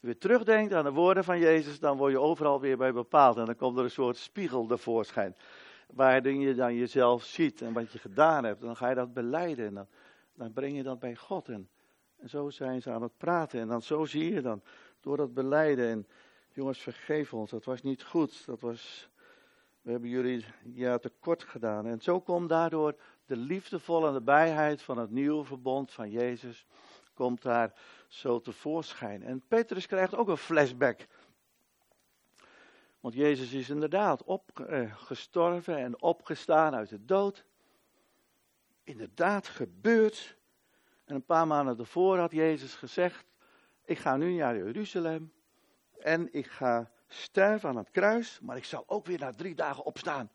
weer 0.00 0.18
terugdenkt 0.18 0.72
aan 0.72 0.84
de 0.84 0.92
woorden 0.92 1.24
van 1.24 1.38
Jezus, 1.38 1.80
dan 1.80 1.96
word 1.96 2.12
je 2.12 2.20
overal 2.20 2.60
weer 2.60 2.76
bij 2.76 2.92
bepaald. 2.92 3.36
En 3.36 3.44
dan 3.44 3.56
komt 3.56 3.78
er 3.78 3.84
een 3.84 3.90
soort 3.90 4.16
spiegel 4.16 4.66
tevoorschijn. 4.66 5.36
Waarin 5.92 6.40
je 6.40 6.54
dan 6.54 6.74
jezelf 6.74 7.24
ziet 7.24 7.62
en 7.62 7.72
wat 7.72 7.92
je 7.92 7.98
gedaan 7.98 8.44
hebt. 8.44 8.60
En 8.60 8.66
dan 8.66 8.76
ga 8.76 8.88
je 8.88 8.94
dat 8.94 9.12
beleiden. 9.12 9.66
En 9.66 9.74
dan, 9.74 9.86
dan 10.34 10.52
breng 10.52 10.76
je 10.76 10.82
dat 10.82 10.98
bij 10.98 11.16
God. 11.16 11.48
En, 11.48 11.68
en 12.16 12.28
zo 12.28 12.50
zijn 12.50 12.82
ze 12.82 12.90
aan 12.90 13.02
het 13.02 13.16
praten. 13.16 13.60
En 13.60 13.68
dan 13.68 13.82
zo 13.82 14.04
zie 14.04 14.34
je 14.34 14.40
dan 14.40 14.62
door 15.00 15.16
dat 15.16 15.34
beleiden. 15.34 15.88
En 15.88 16.06
jongens, 16.52 16.78
vergeef 16.78 17.34
ons. 17.34 17.50
Dat 17.50 17.64
was 17.64 17.82
niet 17.82 18.02
goed. 18.02 18.46
Dat 18.46 18.60
was, 18.60 19.08
we 19.84 19.90
hebben 19.90 20.08
jullie 20.08 20.44
ja 20.62 20.98
tekort 20.98 21.42
gedaan. 21.42 21.86
En 21.86 22.00
zo 22.00 22.20
komt 22.20 22.48
daardoor 22.48 22.96
de 23.26 23.36
liefdevolle 23.36 24.12
nabijheid 24.12 24.82
van 24.82 24.98
het 24.98 25.10
nieuwe 25.10 25.44
verbond 25.44 25.92
van 25.92 26.10
Jezus. 26.10 26.66
Komt 27.14 27.42
daar 27.42 27.72
zo 28.08 28.40
tevoorschijn. 28.40 29.22
En 29.22 29.42
Petrus 29.48 29.86
krijgt 29.86 30.14
ook 30.14 30.28
een 30.28 30.36
flashback. 30.36 31.06
Want 33.00 33.14
Jezus 33.14 33.52
is 33.52 33.70
inderdaad 33.70 34.22
opgestorven 34.24 35.76
eh, 35.76 35.82
en 35.82 36.02
opgestaan 36.02 36.74
uit 36.74 36.88
de 36.88 37.04
dood. 37.04 37.44
Inderdaad 38.84 39.48
gebeurd. 39.48 40.36
En 41.04 41.14
een 41.14 41.24
paar 41.24 41.46
maanden 41.46 41.76
daarvoor 41.76 42.18
had 42.18 42.32
Jezus 42.32 42.74
gezegd: 42.74 43.26
Ik 43.84 43.98
ga 43.98 44.16
nu 44.16 44.36
naar 44.36 44.56
Jeruzalem. 44.56 45.32
En 45.98 46.32
ik 46.32 46.46
ga 46.46 46.90
sterven 47.22 47.68
aan 47.68 47.76
het 47.76 47.90
kruis. 47.90 48.40
Maar 48.40 48.56
ik 48.56 48.64
zal 48.64 48.84
ook 48.86 49.06
weer 49.06 49.18
na 49.18 49.32
drie 49.32 49.54
dagen 49.54 49.84
opstaan. 49.84 50.30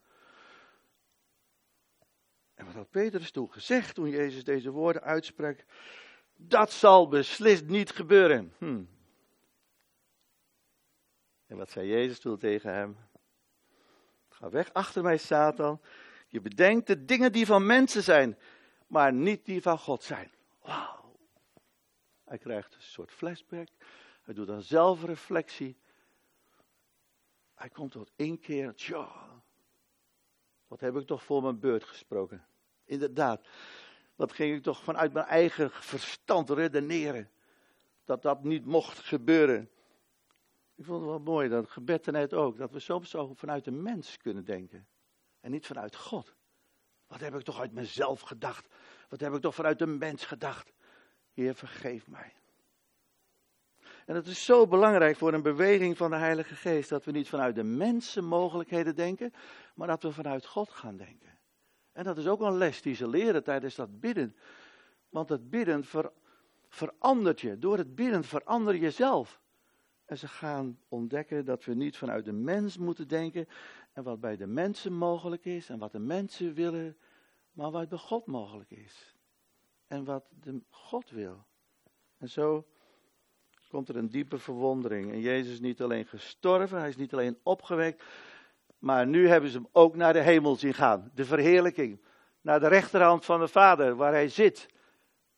En 2.53 2.65
wat 2.65 2.73
had 2.73 2.89
Petrus 2.89 3.31
toen 3.31 3.51
gezegd 3.51 3.95
toen 3.95 4.09
Jezus 4.09 4.43
deze 4.43 4.71
woorden 4.71 5.01
uitsprak? 5.01 5.65
Dat 6.35 6.71
zal 6.71 7.07
beslist 7.07 7.65
niet 7.65 7.91
gebeuren. 7.91 8.53
Hm. 8.57 8.83
En 11.45 11.57
wat 11.57 11.69
zei 11.69 11.87
Jezus 11.87 12.19
toen 12.19 12.37
tegen 12.37 12.73
hem? 12.73 12.97
Ga 14.29 14.49
weg 14.49 14.73
achter 14.73 15.03
mij, 15.03 15.17
Satan. 15.17 15.81
Je 16.27 16.41
bedenkt 16.41 16.87
de 16.87 17.05
dingen 17.05 17.31
die 17.31 17.45
van 17.45 17.65
mensen 17.65 18.03
zijn, 18.03 18.37
maar 18.87 19.13
niet 19.13 19.45
die 19.45 19.61
van 19.61 19.77
God 19.77 20.03
zijn. 20.03 20.31
Wauw. 20.61 21.15
Hij 22.23 22.37
krijgt 22.37 22.75
een 22.75 22.81
soort 22.81 23.11
flashback. 23.11 23.67
Hij 24.21 24.33
doet 24.33 24.47
een 24.47 24.61
zelfreflectie. 24.61 25.77
Hij 27.59 27.69
komt 27.69 27.91
tot 27.91 28.11
één 28.15 28.39
keer. 28.39 28.75
Tja, 28.75 29.09
wat 30.67 30.79
heb 30.79 30.95
ik 30.95 31.07
toch 31.07 31.23
voor 31.23 31.41
mijn 31.41 31.59
beurt 31.59 31.83
gesproken? 31.83 32.45
Inderdaad, 32.83 33.47
wat 34.15 34.31
ging 34.31 34.55
ik 34.55 34.63
toch 34.63 34.83
vanuit 34.83 35.13
mijn 35.13 35.25
eigen 35.25 35.71
verstand 35.71 36.49
redeneren. 36.49 37.31
Dat 38.03 38.21
dat 38.21 38.43
niet 38.43 38.65
mocht 38.65 38.99
gebeuren. 38.99 39.69
Ik 40.75 40.85
vond 40.85 40.99
het 40.99 41.09
wel 41.09 41.19
mooi, 41.19 41.49
dat 41.49 41.69
gebed 41.69 42.05
net 42.05 42.33
ook. 42.33 42.57
Dat 42.57 42.71
we 42.71 42.79
soms 42.79 43.09
zo 43.09 43.33
vanuit 43.33 43.63
de 43.63 43.71
mens 43.71 44.17
kunnen 44.17 44.45
denken. 44.45 44.87
En 45.39 45.51
niet 45.51 45.65
vanuit 45.65 45.95
God. 45.95 46.35
Wat 47.07 47.19
heb 47.19 47.35
ik 47.35 47.41
toch 47.41 47.59
uit 47.59 47.71
mezelf 47.71 48.21
gedacht? 48.21 48.67
Wat 49.09 49.19
heb 49.19 49.33
ik 49.33 49.41
toch 49.41 49.55
vanuit 49.55 49.79
de 49.79 49.87
mens 49.87 50.25
gedacht? 50.25 50.73
Heer, 51.31 51.55
vergeef 51.55 52.07
mij. 52.07 52.33
En 54.09 54.15
het 54.15 54.27
is 54.27 54.45
zo 54.45 54.67
belangrijk 54.67 55.17
voor 55.17 55.33
een 55.33 55.41
beweging 55.41 55.97
van 55.97 56.09
de 56.09 56.15
Heilige 56.15 56.55
Geest 56.55 56.89
dat 56.89 57.05
we 57.05 57.11
niet 57.11 57.29
vanuit 57.29 57.55
de 57.55 57.63
mensen 57.63 58.25
mogelijkheden 58.25 58.95
denken, 58.95 59.33
maar 59.75 59.87
dat 59.87 60.03
we 60.03 60.11
vanuit 60.11 60.45
God 60.45 60.69
gaan 60.69 60.97
denken. 60.97 61.39
En 61.91 62.03
dat 62.03 62.17
is 62.17 62.27
ook 62.27 62.41
een 62.41 62.57
les 62.57 62.81
die 62.81 62.95
ze 62.95 63.07
leren 63.07 63.43
tijdens 63.43 63.75
dat 63.75 63.99
bidden. 63.99 64.35
Want 65.09 65.29
het 65.29 65.49
bidden 65.49 65.83
ver, 65.83 66.11
verandert 66.67 67.41
je. 67.41 67.59
Door 67.59 67.77
het 67.77 67.95
bidden 67.95 68.23
verander 68.23 68.73
je 68.73 68.79
jezelf. 68.79 69.41
En 70.05 70.17
ze 70.17 70.27
gaan 70.27 70.79
ontdekken 70.87 71.45
dat 71.45 71.63
we 71.65 71.73
niet 71.73 71.97
vanuit 71.97 72.25
de 72.25 72.33
mens 72.33 72.77
moeten 72.77 73.07
denken. 73.07 73.47
En 73.93 74.03
wat 74.03 74.19
bij 74.19 74.37
de 74.37 74.47
mensen 74.47 74.93
mogelijk 74.93 75.45
is. 75.45 75.69
En 75.69 75.79
wat 75.79 75.91
de 75.91 75.99
mensen 75.99 76.53
willen. 76.53 76.97
Maar 77.51 77.71
wat 77.71 77.89
bij 77.89 77.97
God 77.97 78.25
mogelijk 78.25 78.71
is. 78.71 79.15
En 79.87 80.03
wat 80.03 80.25
de 80.29 80.61
God 80.69 81.09
wil. 81.09 81.45
En 82.17 82.29
zo 82.29 82.65
komt 83.69 83.89
er 83.89 83.95
een 83.95 84.09
diepe 84.09 84.37
verwondering. 84.37 85.11
En 85.11 85.19
Jezus 85.19 85.53
is 85.53 85.59
niet 85.59 85.81
alleen 85.81 86.05
gestorven. 86.05 86.79
Hij 86.79 86.89
is 86.89 86.95
niet 86.95 87.13
alleen 87.13 87.37
opgewekt. 87.43 88.03
Maar 88.79 89.07
nu 89.07 89.27
hebben 89.27 89.49
ze 89.49 89.57
hem 89.57 89.67
ook 89.71 89.95
naar 89.95 90.13
de 90.13 90.21
hemel 90.21 90.55
zien 90.55 90.73
gaan. 90.73 91.11
De 91.13 91.25
verheerlijking. 91.25 92.01
Naar 92.41 92.59
de 92.59 92.67
rechterhand 92.67 93.25
van 93.25 93.39
de 93.39 93.47
Vader, 93.47 93.95
waar 93.95 94.11
hij 94.11 94.29
zit. 94.29 94.67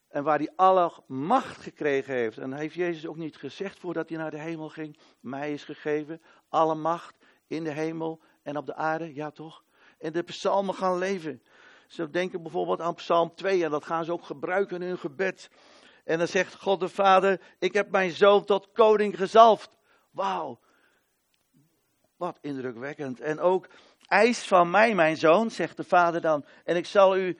En 0.07 0.23
waar 0.23 0.37
hij 0.37 0.51
alle 0.55 0.91
macht 1.07 1.61
gekregen 1.61 2.13
heeft. 2.13 2.37
En 2.37 2.53
heeft 2.53 2.75
Jezus 2.75 3.07
ook 3.07 3.17
niet 3.17 3.37
gezegd 3.37 3.79
voordat 3.79 4.09
hij 4.09 4.17
naar 4.17 4.31
de 4.31 4.39
hemel 4.39 4.69
ging. 4.69 4.97
Mij 5.19 5.53
is 5.53 5.63
gegeven 5.63 6.21
alle 6.49 6.75
macht 6.75 7.15
in 7.47 7.63
de 7.63 7.71
hemel 7.71 8.21
en 8.43 8.57
op 8.57 8.65
de 8.65 8.75
aarde. 8.75 9.13
Ja 9.13 9.31
toch? 9.31 9.63
En 9.97 10.11
de 10.11 10.23
psalmen 10.23 10.75
gaan 10.75 10.97
leven. 10.97 11.41
Ze 11.87 12.09
denken 12.09 12.41
bijvoorbeeld 12.41 12.81
aan 12.81 12.95
psalm 12.95 13.35
2 13.35 13.63
en 13.63 13.71
dat 13.71 13.85
gaan 13.85 14.05
ze 14.05 14.11
ook 14.11 14.23
gebruiken 14.23 14.81
in 14.81 14.87
hun 14.87 14.97
gebed. 14.97 15.49
En 16.03 16.17
dan 16.17 16.27
zegt 16.27 16.55
God 16.55 16.79
de 16.79 16.89
Vader, 16.89 17.41
ik 17.59 17.73
heb 17.73 17.91
mijn 17.91 18.11
zoon 18.11 18.45
tot 18.45 18.71
koning 18.71 19.17
gezalfd. 19.17 19.77
Wauw, 20.11 20.59
wat 22.15 22.37
indrukwekkend. 22.41 23.19
En 23.19 23.39
ook, 23.39 23.67
eis 24.07 24.43
van 24.43 24.69
mij, 24.69 24.95
mijn 24.95 25.17
zoon, 25.17 25.51
zegt 25.51 25.77
de 25.77 25.83
vader 25.83 26.21
dan. 26.21 26.45
En 26.63 26.75
ik 26.75 26.85
zal 26.85 27.17
u, 27.17 27.37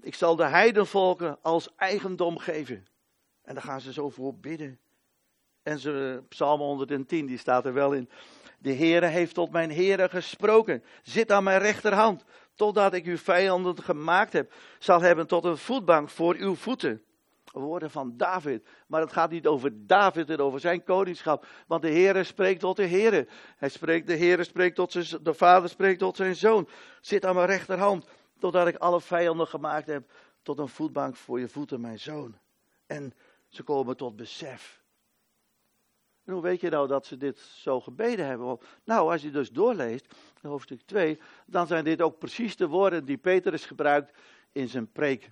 ik 0.00 0.14
zal 0.14 0.36
de 0.36 0.44
heidenvolken 0.44 1.38
als 1.42 1.68
eigendom 1.76 2.38
geven. 2.38 2.86
En 3.42 3.54
daar 3.54 3.62
gaan 3.62 3.80
ze 3.80 3.92
zo 3.92 4.10
voor 4.10 4.34
bidden. 4.34 4.78
En 5.62 5.78
ze, 5.78 6.22
Psalm 6.28 6.60
110, 6.60 7.26
die 7.26 7.38
staat 7.38 7.64
er 7.64 7.72
wel 7.72 7.92
in. 7.92 8.10
De 8.58 8.74
Heere 8.74 9.06
heeft 9.06 9.34
tot 9.34 9.50
mijn 9.50 9.72
Heere 9.72 10.08
gesproken. 10.08 10.84
Zit 11.02 11.32
aan 11.32 11.44
mijn 11.44 11.60
rechterhand, 11.60 12.24
totdat 12.54 12.94
ik 12.94 13.04
uw 13.04 13.16
vijanden 13.16 13.82
gemaakt 13.82 14.32
heb. 14.32 14.52
Zal 14.78 15.00
hebben 15.00 15.26
tot 15.26 15.44
een 15.44 15.58
voetbank 15.58 16.08
voor 16.08 16.34
uw 16.34 16.54
voeten 16.54 17.04
woorden 17.60 17.90
van 17.90 18.16
David. 18.16 18.66
Maar 18.86 19.00
het 19.00 19.12
gaat 19.12 19.30
niet 19.30 19.46
over 19.46 19.86
David 19.86 20.30
en 20.30 20.38
over 20.38 20.60
zijn 20.60 20.84
koningschap. 20.84 21.46
Want 21.66 21.82
de 21.82 21.90
Heere 21.90 22.24
spreekt 22.24 22.60
tot 22.60 22.76
de 22.76 22.86
Heere. 22.86 23.28
Hij 23.56 23.68
spreekt, 23.68 24.06
de 24.06 24.16
Heere 24.16 24.44
spreekt 24.44 24.76
tot 24.76 24.92
zijn, 24.92 25.22
de 25.22 25.34
vader 25.34 25.68
spreekt 25.68 25.98
tot 25.98 26.16
zijn 26.16 26.36
zoon. 26.36 26.68
Zit 27.00 27.24
aan 27.24 27.34
mijn 27.34 27.46
rechterhand, 27.46 28.08
totdat 28.38 28.66
ik 28.66 28.76
alle 28.76 29.00
vijanden 29.00 29.46
gemaakt 29.46 29.86
heb. 29.86 30.10
Tot 30.42 30.58
een 30.58 30.68
voetbank 30.68 31.16
voor 31.16 31.40
je 31.40 31.48
voeten, 31.48 31.80
mijn 31.80 31.98
zoon. 31.98 32.38
En 32.86 33.14
ze 33.48 33.62
komen 33.62 33.96
tot 33.96 34.16
besef. 34.16 34.82
Hoe 36.24 36.42
weet 36.42 36.60
je 36.60 36.70
nou 36.70 36.88
dat 36.88 37.06
ze 37.06 37.16
dit 37.16 37.38
zo 37.38 37.80
gebeden 37.80 38.26
hebben? 38.26 38.58
Nou, 38.84 39.12
als 39.12 39.22
je 39.22 39.30
dus 39.30 39.50
doorleest, 39.50 40.14
hoofdstuk 40.42 40.82
2, 40.82 41.20
dan 41.46 41.66
zijn 41.66 41.84
dit 41.84 42.02
ook 42.02 42.18
precies 42.18 42.56
de 42.56 42.68
woorden 42.68 43.04
die 43.04 43.16
Petrus 43.16 43.66
gebruikt 43.66 44.16
in 44.52 44.68
zijn 44.68 44.92
preek 44.92 45.30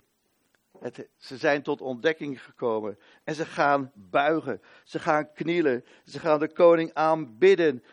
ze 1.17 1.37
zijn 1.37 1.61
tot 1.61 1.81
ontdekking 1.81 2.43
gekomen. 2.43 2.99
En 3.23 3.35
ze 3.35 3.45
gaan 3.45 3.91
buigen. 3.93 4.61
Ze 4.83 4.99
gaan 4.99 5.33
knielen. 5.33 5.85
Ze 6.05 6.19
gaan 6.19 6.39
de 6.39 6.47
koning 6.53 6.93
aanbidden. 6.93 7.83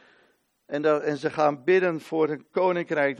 En, 0.67 1.03
en 1.03 1.17
ze 1.17 1.31
gaan 1.31 1.65
bidden 1.65 2.01
voor 2.01 2.29
een 2.29 2.51
koninkrijk. 2.51 3.19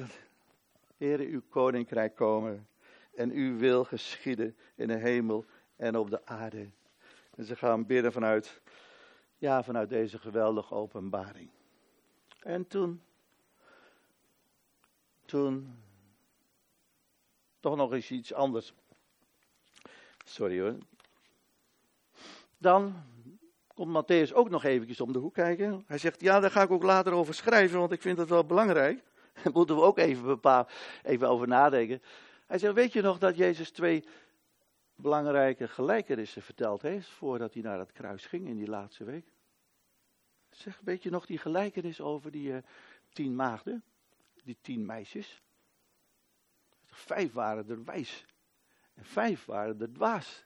Heere, 0.97 1.27
uw 1.27 1.43
koninkrijk 1.49 2.15
komen. 2.15 2.69
En 3.15 3.31
uw 3.31 3.59
wil 3.59 3.85
geschieden 3.85 4.57
in 4.75 4.89
de 4.89 4.97
hemel 4.97 5.45
en 5.77 5.97
op 5.97 6.11
de 6.11 6.27
aarde. 6.27 6.71
En 7.35 7.45
ze 7.45 7.57
gaan 7.57 7.87
bidden 7.87 8.13
vanuit, 8.13 8.61
ja, 9.39 9.63
vanuit 9.63 9.89
deze 9.89 10.19
geweldige 10.19 10.75
openbaring. 10.75 11.51
En 12.41 12.67
toen, 12.67 13.03
toen, 15.25 15.83
toch 17.61 17.77
nog 17.77 17.93
eens 17.93 18.11
iets 18.11 18.33
anders. 18.33 18.75
Sorry 20.31 20.61
hoor. 20.61 20.77
Dan 22.59 23.03
komt 23.75 24.03
Matthäus 24.03 24.33
ook 24.33 24.51
nog 24.51 24.65
eventjes 24.65 25.01
om 25.01 25.13
de 25.13 25.19
hoek 25.19 25.35
kijken. 25.35 25.85
Hij 25.87 25.99
zegt, 25.99 26.21
ja, 26.21 26.41
daar 26.41 26.51
ga 26.51 26.63
ik 26.63 26.71
ook 26.71 26.83
later 26.83 27.13
over 27.13 27.35
schrijven, 27.35 27.79
want 27.79 27.93
ik 27.93 28.03
vind 28.03 28.17
dat 28.17 28.29
wel 28.29 28.45
belangrijk. 28.45 29.03
Daar 29.43 29.53
moeten 29.53 29.77
we 29.77 29.83
ook 29.83 29.99
even, 29.99 30.25
bepaal, 30.25 30.69
even 31.03 31.29
over 31.29 31.49
nadenken. 31.49 32.03
Hij 32.47 32.59
zegt, 32.59 32.75
weet 32.75 32.93
je 32.93 33.03
nog 33.03 33.19
dat 33.19 33.37
Jezus 33.37 33.71
twee 33.71 34.05
belangrijke 34.95 35.69
gelijkenissen 35.69 36.43
verteld 36.43 36.83
heeft, 36.83 37.09
voordat 37.09 37.55
hij 37.55 37.63
naar 37.63 37.79
het 37.79 37.93
kruis 37.93 38.27
ging 38.27 38.47
in 38.47 38.57
die 38.57 38.69
laatste 38.69 39.05
week? 39.05 39.27
Zeg, 40.51 40.81
weet 40.85 41.03
je 41.03 41.11
nog 41.11 41.27
die 41.27 41.39
gelijkenis 41.39 42.01
over 42.01 42.31
die 42.31 42.49
uh, 42.49 42.59
tien 43.13 43.35
maagden, 43.35 43.83
die 44.45 44.59
tien 44.61 44.87
meisjes? 44.87 45.43
Vijf 46.87 47.33
waren 47.33 47.69
er 47.69 47.85
wijs. 47.85 48.25
En 49.01 49.07
vijf 49.07 49.45
waren 49.45 49.79
de 49.79 49.93
dwaas. 49.93 50.45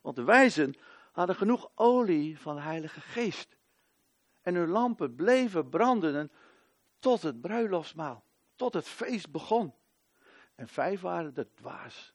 Want 0.00 0.16
de 0.16 0.22
wijzen 0.22 0.74
hadden 1.12 1.36
genoeg 1.36 1.70
olie 1.74 2.38
van 2.38 2.54
de 2.54 2.60
Heilige 2.60 3.00
Geest. 3.00 3.56
En 4.42 4.54
hun 4.54 4.68
lampen 4.68 5.14
bleven 5.14 5.68
branden 5.68 6.30
tot 6.98 7.22
het 7.22 7.40
bruiloftsmaal, 7.40 8.24
tot 8.54 8.74
het 8.74 8.88
feest 8.88 9.30
begon. 9.30 9.74
En 10.54 10.68
vijf 10.68 11.00
waren 11.00 11.36
er 11.36 11.54
dwaas, 11.54 12.14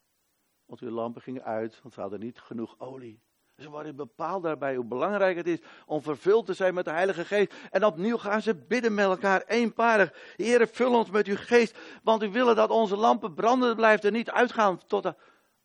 want 0.66 0.80
hun 0.80 0.92
lampen 0.92 1.22
gingen 1.22 1.44
uit, 1.44 1.82
want 1.82 1.94
ze 1.94 2.02
hadden 2.02 2.20
niet 2.20 2.40
genoeg 2.40 2.80
olie. 2.80 3.22
Ze 3.58 3.70
worden 3.70 3.96
bepaald 3.96 4.44
daarbij 4.44 4.76
hoe 4.76 4.86
belangrijk 4.86 5.38
het 5.38 5.48
is 5.48 5.60
om 5.86 6.02
vervuld 6.02 6.46
te 6.46 6.54
zijn 6.54 6.74
met 6.74 6.86
de 6.86 6.92
Heilige 6.92 7.26
Geest. 7.26 7.54
En 7.72 7.86
opnieuw 7.86 8.18
gaan 8.18 8.42
ze 8.42 8.56
bidden 8.56 8.94
met 8.94 9.06
elkaar 9.06 9.44
eenparig. 9.48 10.14
Heere, 10.36 10.68
vul 10.68 10.96
ons 10.96 11.10
met 11.10 11.28
uw 11.28 11.38
geest, 11.38 11.78
want 12.04 12.24
u 12.24 12.30
willen 12.30 12.56
dat 12.56 12.70
onze 12.70 12.96
lampen 12.96 13.34
branden 13.34 13.76
blijft 13.76 14.06
en 14.06 14.14
niet 14.14 14.32
uitgaan 14.32 14.86
tot 14.88 15.14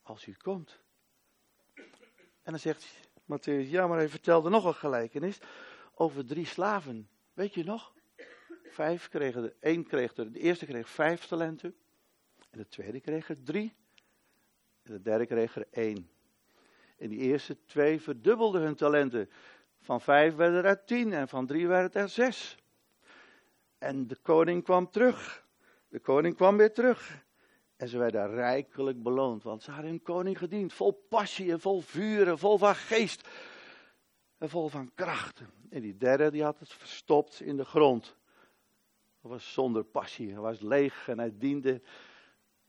als 0.07 0.25
u 0.25 0.33
komt. 0.33 0.79
En 2.43 2.53
dan 2.53 2.59
zegt 2.59 2.85
Matthäus, 3.23 3.69
ja, 3.69 3.87
maar 3.87 3.97
hij 3.97 4.09
vertelde 4.09 4.49
nog 4.49 4.65
een 4.65 4.73
gelijkenis 4.73 5.39
over 5.93 6.25
drie 6.25 6.45
slaven. 6.45 7.09
Weet 7.33 7.53
je 7.53 7.63
nog? 7.63 7.93
Vijf 8.63 9.09
kregen 9.09 9.43
er, 9.43 9.55
één 9.59 9.87
kreeg 9.87 10.15
er, 10.15 10.31
de 10.31 10.39
eerste 10.39 10.65
kreeg 10.65 10.89
vijf 10.89 11.25
talenten. 11.25 11.75
En 12.49 12.57
de 12.57 12.67
tweede 12.67 12.99
kreeg 12.99 13.29
er 13.29 13.43
drie. 13.43 13.73
En 14.83 14.93
de 14.93 15.01
derde 15.01 15.25
kreeg 15.25 15.55
er 15.55 15.67
één. 15.71 16.09
En 16.97 17.09
die 17.09 17.19
eerste 17.19 17.57
twee 17.65 18.01
verdubbelden 18.01 18.61
hun 18.61 18.75
talenten. 18.75 19.29
Van 19.81 20.01
vijf 20.01 20.35
werden 20.35 20.63
er 20.63 20.85
tien 20.85 21.13
en 21.13 21.27
van 21.27 21.45
drie 21.45 21.67
werden 21.67 22.01
er 22.01 22.09
zes. 22.09 22.57
En 23.77 24.07
de 24.07 24.17
koning 24.21 24.63
kwam 24.63 24.91
terug. 24.91 25.45
De 25.89 25.99
koning 25.99 26.35
kwam 26.35 26.57
weer 26.57 26.73
terug. 26.73 27.25
En 27.77 27.87
ze 27.87 27.97
werden 27.97 28.29
rijkelijk 28.29 29.03
beloond, 29.03 29.43
want 29.43 29.63
ze 29.63 29.71
hadden 29.71 29.89
hun 29.89 30.01
koning 30.01 30.37
gediend. 30.37 30.73
Vol 30.73 30.91
passie 31.09 31.51
en 31.51 31.59
vol 31.59 31.81
vuur 31.81 32.27
en 32.27 32.37
vol 32.37 32.57
van 32.57 32.75
geest. 32.75 33.27
En 34.37 34.49
vol 34.49 34.67
van 34.67 34.91
kracht. 34.95 35.41
En 35.69 35.81
die 35.81 35.97
derde 35.97 36.31
die 36.31 36.43
had 36.43 36.59
het 36.59 36.73
verstopt 36.73 37.41
in 37.41 37.57
de 37.57 37.65
grond. 37.65 38.15
Hij 39.21 39.31
was 39.31 39.53
zonder 39.53 39.83
passie. 39.83 40.31
Hij 40.31 40.41
was 40.41 40.59
leeg 40.59 41.07
en 41.07 41.19
hij 41.19 41.33
diende 41.37 41.81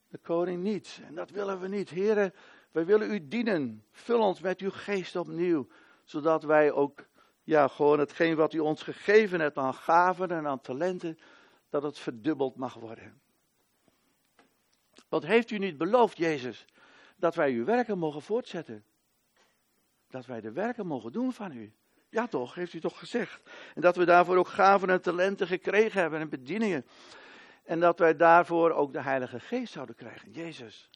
de 0.09 0.19
koning 0.19 0.63
niet. 0.63 1.01
En 1.07 1.15
dat 1.15 1.31
willen 1.31 1.61
we 1.61 1.69
niet. 1.69 1.91
Heren, 1.91 2.35
wij 2.71 2.87
willen 2.87 3.11
u 3.11 3.29
dienen. 3.29 3.85
Vul 3.91 4.21
ons 4.21 4.41
met 4.41 4.61
uw 4.61 4.71
geest 4.71 5.17
opnieuw. 5.17 5.67
Zodat 6.05 6.43
wij 6.43 6.73
ook, 6.73 7.07
ja, 7.43 7.69
gewoon 7.69 7.99
hetgeen 7.99 8.37
wat 8.37 8.53
u 8.53 8.59
ons 8.59 8.83
gegeven 8.83 9.41
hebt 9.41 9.57
aan 9.57 9.75
gaven 9.75 10.31
en 10.31 10.47
aan 10.47 10.61
talenten, 10.61 11.19
dat 11.69 11.83
het 11.83 11.99
verdubbeld 11.99 12.57
mag 12.57 12.75
worden. 12.75 13.21
Wat 15.09 15.23
heeft 15.23 15.51
u 15.51 15.59
niet 15.59 15.79
beloofd, 15.79 16.17
Jezus? 16.17 16.65
Dat 17.17 17.35
wij 17.35 17.53
uw 17.53 17.65
werken 17.65 17.99
mogen 17.99 18.23
voortzetten. 18.23 18.85
Dat 20.09 20.27
wij 20.27 20.41
de 20.41 20.53
werken 20.53 20.87
mogen 20.87 21.13
doen 21.13 21.33
van 21.33 21.53
u. 21.53 21.73
Ja 22.11 22.27
toch, 22.27 22.55
heeft 22.55 22.73
u 22.73 22.81
toch 22.81 22.99
gezegd. 22.99 23.51
En 23.75 23.81
dat 23.81 23.97
we 23.97 24.05
daarvoor 24.05 24.37
ook 24.37 24.49
gaven 24.49 24.91
en 24.91 25.01
talenten 25.01 25.47
gekregen 25.47 26.01
hebben 26.01 26.21
en 26.21 26.29
bedieningen. 26.29 26.87
En 27.65 27.81
dat 27.81 27.99
wij 27.99 28.17
daarvoor 28.17 28.71
ook 28.71 28.93
de 28.93 29.01
Heilige 29.01 29.41
Geest 29.41 29.73
zouden 29.73 29.95
krijgen. 29.95 30.31
Jezus. 30.31 30.91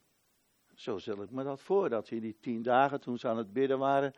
Zo 0.75 0.99
stel 0.99 1.23
ik 1.23 1.31
me 1.31 1.45
dat 1.45 1.61
voor, 1.61 1.89
dat 1.89 2.07
ze 2.07 2.15
in 2.15 2.21
die 2.21 2.37
tien 2.41 2.63
dagen 2.63 3.01
toen 3.01 3.19
ze 3.19 3.29
aan 3.29 3.37
het 3.37 3.53
bidden 3.53 3.79
waren, 3.79 4.15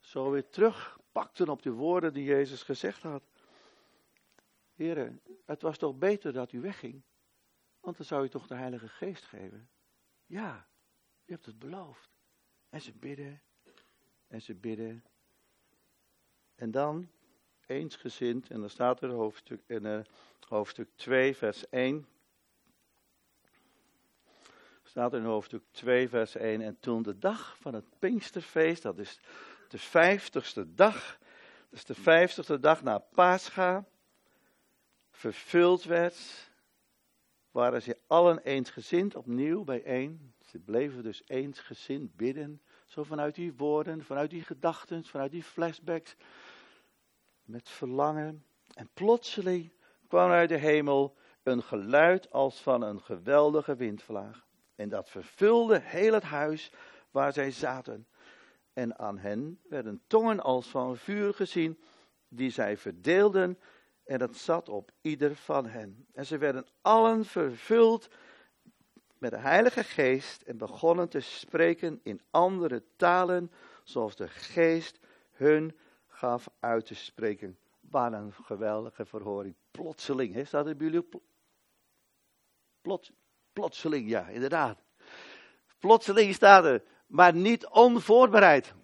zo 0.00 0.30
weer 0.30 0.48
terugpakten 0.48 1.48
op 1.48 1.62
de 1.62 1.70
woorden 1.70 2.12
die 2.12 2.24
Jezus 2.24 2.62
gezegd 2.62 3.02
had. 3.02 3.22
Heren, 4.74 5.20
het 5.44 5.62
was 5.62 5.78
toch 5.78 5.98
beter 5.98 6.32
dat 6.32 6.52
u 6.52 6.60
wegging? 6.60 7.02
Want 7.84 7.96
dan 7.96 8.06
zou 8.06 8.24
u 8.24 8.28
toch 8.28 8.46
de 8.46 8.54
Heilige 8.54 8.88
Geest 8.88 9.24
geven? 9.24 9.68
Ja, 10.26 10.66
u 11.24 11.32
hebt 11.32 11.46
het 11.46 11.58
beloofd. 11.58 12.10
En 12.68 12.80
ze 12.80 12.92
bidden, 12.92 13.42
en 14.26 14.42
ze 14.42 14.54
bidden. 14.54 15.04
En 16.54 16.70
dan, 16.70 17.10
eensgezind, 17.66 18.50
en 18.50 18.60
dan 18.60 18.70
staat 18.70 19.02
er 19.02 19.10
hoofdstuk, 19.10 19.62
in 19.66 19.84
uh, 19.84 20.00
hoofdstuk 20.48 20.88
2, 20.96 21.36
vers 21.36 21.68
1 21.68 22.06
staat 24.82 25.12
er 25.12 25.18
in 25.18 25.24
hoofdstuk 25.24 25.62
2, 25.70 26.08
vers 26.08 26.34
1. 26.34 26.60
En 26.60 26.78
toen 26.80 27.02
de 27.02 27.18
dag 27.18 27.56
van 27.60 27.74
het 27.74 27.98
Pinksterfeest, 27.98 28.82
dat 28.82 28.98
is 28.98 29.20
de 29.68 29.78
vijftigste 29.78 30.74
dag, 30.74 31.18
dat 31.70 31.78
is 31.78 31.84
de 31.84 31.94
vijftigste 31.94 32.60
dag 32.60 32.82
na 32.82 32.98
Pascha, 32.98 33.84
vervuld 35.10 35.84
werd, 35.84 36.52
waren 37.54 37.82
ze 37.82 37.98
allen 38.06 38.38
eensgezind 38.38 39.16
opnieuw 39.16 39.64
bijeen. 39.64 40.34
Ze 40.40 40.58
bleven 40.58 41.02
dus 41.02 41.22
eensgezind 41.26 42.16
bidden, 42.16 42.62
zo 42.84 43.02
vanuit 43.02 43.34
die 43.34 43.54
woorden, 43.56 44.04
vanuit 44.04 44.30
die 44.30 44.42
gedachten, 44.42 45.04
vanuit 45.04 45.30
die 45.30 45.42
flashbacks, 45.42 46.16
met 47.42 47.68
verlangen. 47.68 48.44
En 48.74 48.90
plotseling 48.94 49.72
kwam 50.08 50.30
uit 50.30 50.48
de 50.48 50.56
hemel 50.56 51.16
een 51.42 51.62
geluid 51.62 52.30
als 52.30 52.60
van 52.60 52.82
een 52.82 53.00
geweldige 53.00 53.76
windvlaag. 53.76 54.46
En 54.74 54.88
dat 54.88 55.10
vervulde 55.10 55.80
heel 55.80 56.12
het 56.12 56.22
huis 56.22 56.72
waar 57.10 57.32
zij 57.32 57.50
zaten. 57.50 58.06
En 58.72 58.98
aan 58.98 59.18
hen 59.18 59.60
werden 59.68 60.02
tongen 60.06 60.40
als 60.40 60.66
van 60.66 60.96
vuur 60.96 61.34
gezien, 61.34 61.78
die 62.28 62.50
zij 62.50 62.76
verdeelden, 62.76 63.58
en 64.04 64.18
dat 64.18 64.36
zat 64.36 64.68
op 64.68 64.90
ieder 65.00 65.36
van 65.36 65.66
hen. 65.66 66.06
En 66.12 66.26
ze 66.26 66.38
werden 66.38 66.66
allen 66.82 67.24
vervuld 67.24 68.08
met 69.18 69.30
de 69.30 69.38
Heilige 69.38 69.84
Geest 69.84 70.42
en 70.42 70.56
begonnen 70.56 71.08
te 71.08 71.20
spreken 71.20 72.00
in 72.02 72.20
andere 72.30 72.82
talen, 72.96 73.52
zoals 73.82 74.16
de 74.16 74.28
Geest 74.28 74.98
hun 75.32 75.76
gaf 76.06 76.48
uit 76.60 76.86
te 76.86 76.94
spreken. 76.94 77.58
Wat 77.80 78.12
een 78.12 78.32
geweldige 78.32 79.04
verhoring. 79.04 79.54
Plotseling, 79.70 80.34
hè? 80.34 80.44
staat 80.44 80.66
er 80.66 80.76
bij 80.76 80.86
jullie? 80.86 81.08
Plots, 82.80 83.12
Plotseling, 83.52 84.08
ja, 84.08 84.28
inderdaad. 84.28 84.78
Plotseling 85.78 86.34
staat 86.34 86.64
er, 86.64 86.82
maar 87.06 87.34
niet 87.34 87.66
onvoorbereid. 87.66 88.74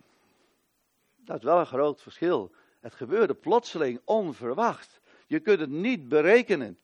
Dat 1.16 1.36
is 1.36 1.44
wel 1.44 1.58
een 1.58 1.66
groot 1.66 2.02
verschil. 2.02 2.54
Het 2.80 2.94
gebeurde 2.94 3.34
plotseling, 3.34 4.00
onverwacht. 4.04 4.99
Je 5.30 5.40
kunt 5.40 5.60
het 5.60 5.70
niet 5.70 6.08
berekenen. 6.08 6.78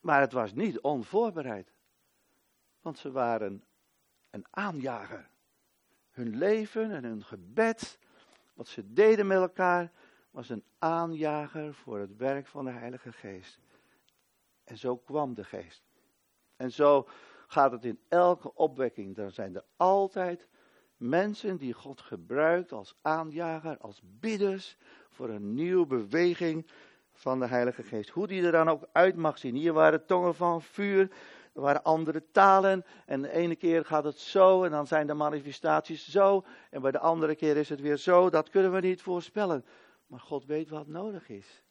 Maar 0.00 0.20
het 0.20 0.32
was 0.32 0.52
niet 0.52 0.80
onvoorbereid. 0.80 1.72
Want 2.80 2.98
ze 2.98 3.10
waren 3.10 3.64
een 4.30 4.44
aanjager. 4.50 5.28
Hun 6.10 6.36
leven 6.36 6.90
en 6.90 7.04
hun 7.04 7.24
gebed, 7.24 7.98
wat 8.54 8.68
ze 8.68 8.92
deden 8.92 9.26
met 9.26 9.38
elkaar, 9.38 9.92
was 10.30 10.48
een 10.48 10.64
aanjager 10.78 11.74
voor 11.74 11.98
het 11.98 12.16
werk 12.16 12.46
van 12.46 12.64
de 12.64 12.70
Heilige 12.70 13.12
Geest. 13.12 13.60
En 14.64 14.78
zo 14.78 14.96
kwam 14.96 15.34
de 15.34 15.44
Geest. 15.44 15.82
En 16.56 16.72
zo 16.72 17.08
gaat 17.46 17.72
het 17.72 17.84
in 17.84 18.00
elke 18.08 18.54
opwekking. 18.54 19.16
Er 19.16 19.30
zijn 19.30 19.54
er 19.54 19.64
altijd 19.76 20.48
mensen 20.96 21.56
die 21.56 21.72
God 21.72 22.00
gebruikt 22.00 22.72
als 22.72 22.98
aanjager, 23.02 23.78
als 23.78 24.00
bidders 24.02 24.76
voor 25.08 25.28
een 25.28 25.54
nieuwe 25.54 25.86
beweging 25.86 26.66
van 27.16 27.38
de 27.38 27.46
Heilige 27.46 27.82
Geest. 27.82 28.10
Hoe 28.10 28.26
die 28.26 28.42
er 28.42 28.52
dan 28.52 28.68
ook 28.68 28.88
uit 28.92 29.16
mag 29.16 29.38
zien. 29.38 29.54
Hier 29.54 29.72
waren 29.72 30.06
tongen 30.06 30.34
van 30.34 30.62
vuur, 30.62 31.10
er 31.54 31.60
waren 31.60 31.82
andere 31.82 32.22
talen. 32.32 32.84
En 33.06 33.22
de 33.22 33.30
ene 33.30 33.56
keer 33.56 33.84
gaat 33.84 34.04
het 34.04 34.18
zo 34.18 34.64
en 34.64 34.70
dan 34.70 34.86
zijn 34.86 35.06
de 35.06 35.14
manifestaties 35.14 36.10
zo. 36.10 36.44
En 36.70 36.80
bij 36.80 36.90
de 36.90 36.98
andere 36.98 37.34
keer 37.34 37.56
is 37.56 37.68
het 37.68 37.80
weer 37.80 37.96
zo. 37.96 38.30
Dat 38.30 38.50
kunnen 38.50 38.72
we 38.72 38.80
niet 38.80 39.02
voorspellen. 39.02 39.64
Maar 40.06 40.20
God 40.20 40.44
weet 40.44 40.68
wat 40.68 40.86
nodig 40.86 41.28
is. 41.28 41.64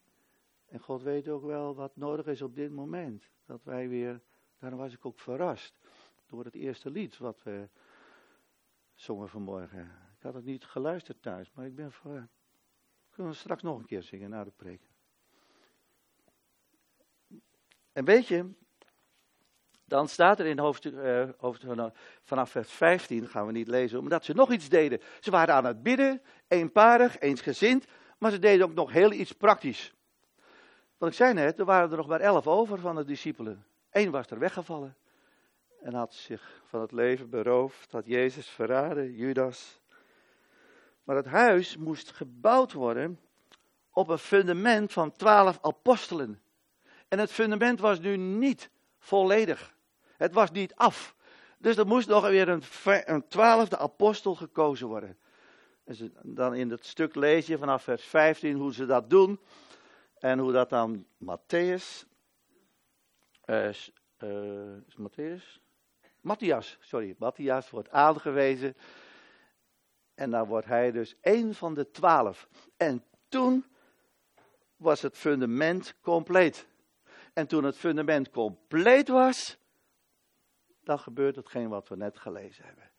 En 0.67 0.79
God 0.79 1.01
weet 1.01 1.27
ook 1.27 1.43
wel 1.43 1.75
wat 1.75 1.91
nodig 1.95 2.25
is 2.25 2.41
op 2.41 2.55
dit 2.55 2.71
moment. 2.71 3.29
Dat 3.45 3.63
wij 3.63 3.89
weer 3.89 4.21
Daarom 4.65 4.84
was 4.84 4.93
ik 4.93 5.05
ook 5.05 5.19
verrast 5.19 5.79
door 6.27 6.45
het 6.45 6.55
eerste 6.55 6.89
lied 6.89 7.17
wat 7.17 7.43
we 7.43 7.69
zongen 8.93 9.29
vanmorgen. 9.29 9.81
Ik 10.17 10.21
had 10.21 10.34
het 10.34 10.45
niet 10.45 10.65
geluisterd 10.65 11.21
thuis, 11.21 11.51
maar 11.53 11.65
ik 11.65 11.75
ben 11.75 11.91
voor. 11.91 12.27
Kunnen 13.10 13.31
we 13.31 13.38
straks 13.38 13.62
nog 13.62 13.77
een 13.77 13.86
keer 13.86 14.03
zingen 14.03 14.29
na 14.29 14.43
de 14.43 14.51
preek. 14.51 14.81
En 17.95 18.05
weet 18.05 18.27
je, 18.27 18.49
dan 19.86 20.08
staat 20.08 20.39
er 20.39 20.45
in 20.45 20.60
hoofdstuk, 20.60 20.93
uh, 20.93 21.29
hoofdstuk, 21.38 21.91
vanaf 22.23 22.49
vers 22.49 22.71
15, 22.71 23.27
gaan 23.27 23.45
we 23.45 23.51
niet 23.51 23.67
lezen, 23.67 23.99
omdat 23.99 24.25
ze 24.25 24.34
nog 24.34 24.51
iets 24.51 24.69
deden. 24.69 25.01
Ze 25.19 25.31
waren 25.31 25.55
aan 25.55 25.65
het 25.65 25.84
bidden, 25.84 26.21
eenparig, 26.47 27.19
eensgezind, 27.19 27.86
maar 28.17 28.31
ze 28.31 28.39
deden 28.39 28.65
ook 28.65 28.73
nog 28.73 28.91
heel 28.91 29.12
iets 29.12 29.31
praktisch. 29.31 29.93
Want 30.97 31.12
ik 31.12 31.17
zei 31.17 31.34
net, 31.34 31.60
er 31.60 31.65
waren 31.65 31.91
er 31.91 31.97
nog 31.97 32.08
maar 32.08 32.19
elf 32.19 32.47
over 32.47 32.79
van 32.79 32.95
de 32.95 33.03
discipelen. 33.03 33.65
Eén 33.91 34.12
was 34.12 34.27
er 34.27 34.39
weggevallen 34.39 34.95
en 35.81 35.93
had 35.93 36.13
zich 36.13 36.62
van 36.65 36.81
het 36.81 36.91
leven 36.91 37.29
beroofd, 37.29 37.91
had 37.91 38.05
Jezus 38.05 38.47
verraden, 38.47 39.13
Judas. 39.13 39.81
Maar 41.03 41.15
het 41.15 41.25
huis 41.25 41.77
moest 41.77 42.12
gebouwd 42.12 42.73
worden 42.73 43.19
op 43.91 44.08
een 44.08 44.17
fundament 44.17 44.93
van 44.93 45.12
twaalf 45.12 45.60
apostelen. 45.62 46.43
En 47.08 47.20
het 47.20 47.32
fundament 47.32 47.80
was 47.80 48.00
nu 48.00 48.18
niet 48.18 48.70
volledig. 48.98 49.76
Het 50.18 50.34
was 50.34 50.52
niet 50.52 50.76
af. 50.76 51.15
Dus 51.58 51.78
er 51.78 51.88
moest 51.88 52.08
nog 52.08 52.28
weer 52.28 52.50
een, 52.50 52.63
een 52.84 53.28
twaalfde 53.28 53.78
apostel 53.78 54.36
gekozen 54.36 54.88
worden. 54.88 55.18
En 55.84 56.13
dan 56.24 56.56
in 56.56 56.72
het 56.72 56.86
stuk 56.86 57.15
lees 57.15 57.48
je 57.48 57.58
vanaf 57.58 57.84
vers 57.84 58.04
15 58.04 58.58
hoe 58.58 58.74
ze 58.74 58.86
dat 58.86 59.10
doen. 59.10 59.39
En 60.20 60.39
hoe 60.39 60.52
dat 60.52 60.70
dan 60.70 61.06
Matthäus. 61.24 62.06
Uh, 63.46 63.70
uh, 64.20 64.78
is 64.88 64.98
Matthäus? 64.98 65.60
Matthias, 66.22 66.78
sorry. 66.80 67.15
Matthias 67.18 67.70
wordt 67.70 67.89
aangewezen. 67.89 68.76
En 70.15 70.32
dan 70.32 70.48
wordt 70.48 70.68
hij 70.68 70.91
dus 70.91 71.15
één 71.22 71.56
van 71.56 71.74
de 71.74 71.91
twaalf. 71.91 72.48
En 72.78 73.04
toen 73.30 73.65
was 74.76 75.02
het 75.02 75.18
fundament 75.18 75.96
compleet. 76.02 76.68
En 77.36 77.48
toen 77.48 77.63
het 77.63 77.78
fundament 77.78 78.30
compleet 78.30 79.08
was, 79.08 79.58
dan 80.84 81.00
gebeurt 81.00 81.36
hetgeen 81.36 81.69
wat 81.69 81.88
we 81.88 81.95
net 81.95 82.17
gelezen 82.17 82.65
hebben. 82.65 82.91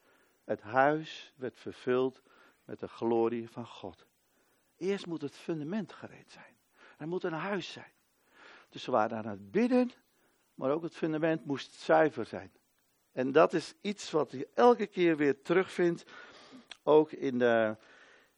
Het 0.45 0.61
huis 0.61 1.33
werd 1.37 1.59
vervuld 1.59 2.23
met 2.65 2.81
de 2.81 2.89
glorie 2.89 3.51
van 3.51 3.67
God. 3.67 4.07
Eerst 4.77 5.07
moet 5.07 5.21
het 5.21 5.37
fundament 5.37 5.93
gereed 5.93 6.33
zijn. 6.33 6.57
Er 6.99 7.09
moet 7.09 7.25
een 7.25 7.33
huis 7.33 7.73
zijn. 7.73 7.93
Dus 8.69 8.83
ze 8.83 8.91
waren 8.91 9.19
aan 9.19 9.27
het 9.27 9.51
bidden, 9.51 9.91
maar 10.55 10.71
ook 10.71 10.83
het 10.83 10.97
fundament 10.97 11.45
moest 11.45 11.73
zuiver 11.73 12.27
zijn. 12.27 12.53
En 13.13 13.33
dat 13.33 13.53
is 13.53 13.75
iets 13.81 14.11
wat 14.11 14.31
je 14.31 14.49
elke 14.55 14.87
keer 14.87 15.17
weer 15.17 15.43
terugvindt, 15.43 16.05
ook 16.83 17.13
in, 17.13 17.39
de, 17.39 17.77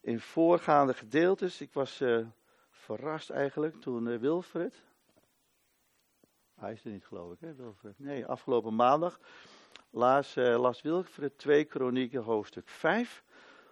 in 0.01 0.21
voorgaande 0.21 0.95
gedeeltes. 0.95 1.61
Ik 1.61 1.73
was 1.73 2.01
uh, 2.01 2.27
verrast 2.71 3.31
eigenlijk 3.31 3.81
toen 3.81 4.07
uh, 4.07 4.19
Wilfred, 4.19 4.83
hij 6.59 6.73
is 6.73 6.85
er 6.85 6.91
niet 6.91 7.07
geloof 7.07 7.33
ik, 7.33 7.39
hè? 7.41 7.53
Nee, 7.97 8.27
afgelopen 8.27 8.75
maandag 8.75 9.19
las, 9.91 10.37
uh, 10.37 10.61
las 10.61 10.83
Wilfred 10.83 11.39
2 11.39 11.65
Kronieken 11.65 12.23
hoofdstuk 12.23 12.69
5 12.69 13.25